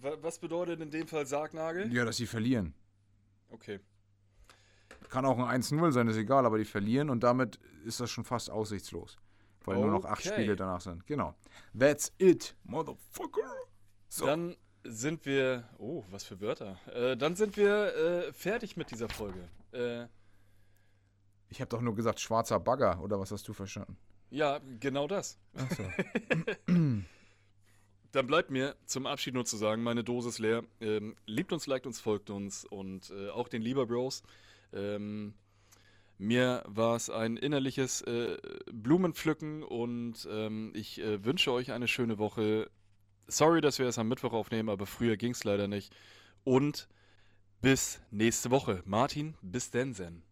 [0.00, 1.92] Wa- Was bedeutet in dem Fall Sargnagel?
[1.92, 2.74] Ja, dass sie verlieren.
[3.48, 3.80] Okay.
[5.08, 8.24] Kann auch ein 1-0 sein, ist egal, aber die verlieren und damit ist das schon
[8.24, 9.16] fast aussichtslos.
[9.64, 10.34] Weil nur noch acht Okay.
[10.34, 11.06] Spiele danach sind.
[11.06, 11.34] Genau.
[11.78, 13.54] That's it, motherfucker.
[14.08, 14.26] So.
[14.26, 15.68] Dann sind wir.
[15.78, 16.78] Oh, was für Wörter.
[16.94, 19.48] Äh, dann sind wir äh, fertig mit dieser Folge.
[19.72, 20.06] Äh,
[21.50, 23.96] Ich habe doch nur gesagt, schwarzer Bagger, oder was hast du verstanden?
[24.30, 25.38] ja, genau das.
[25.54, 25.82] Achso.
[28.12, 30.64] Dann bleibt mir zum Abschied nur zu sagen, meine Dose ist leer.
[30.80, 34.22] Ähm, liebt uns, liked uns, folgt uns und äh, auch den Lieber Bros.
[34.72, 35.34] Ähm,
[36.20, 38.36] mir war es ein innerliches äh,
[38.70, 42.70] Blumenpflücken und ähm, ich äh, wünsche euch eine schöne Woche.
[43.26, 45.94] Sorry, dass wir es am Mittwoch aufnehmen, aber früher ging es leider nicht.
[46.44, 46.88] Und
[47.62, 48.82] bis nächste Woche.
[48.84, 50.22] Martin, bis denn, Sen.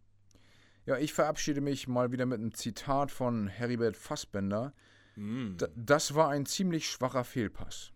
[0.85, 4.73] Ja, ich verabschiede mich mal wieder mit einem Zitat von Heribert Fassbender.
[5.15, 5.55] Mm.
[5.75, 7.93] Das war ein ziemlich schwacher Fehlpass.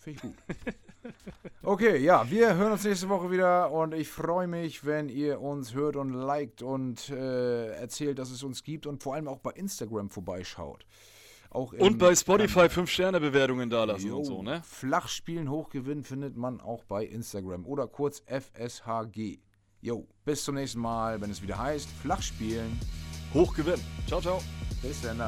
[0.00, 0.34] Finde ich gut.
[1.62, 5.74] Okay, ja, wir hören uns nächste Woche wieder und ich freue mich, wenn ihr uns
[5.74, 9.50] hört und liked und äh, erzählt, dass es uns gibt und vor allem auch bei
[9.52, 10.86] Instagram vorbeischaut.
[11.50, 12.68] Auch Und bei Spotify Kanal.
[12.68, 14.62] 5-Sterne-Bewertungen dalassen Jo, und so, ne?
[14.64, 19.38] Flachspielen hochgewinnen findet man auch bei Instagram oder kurz FSHG.
[19.80, 22.78] Jo, bis zum nächsten Mal, wenn es wieder heißt Flachspielen.
[23.32, 23.80] Hochgewinn.
[24.06, 24.42] Ciao, ciao.
[24.82, 25.20] Bis dann.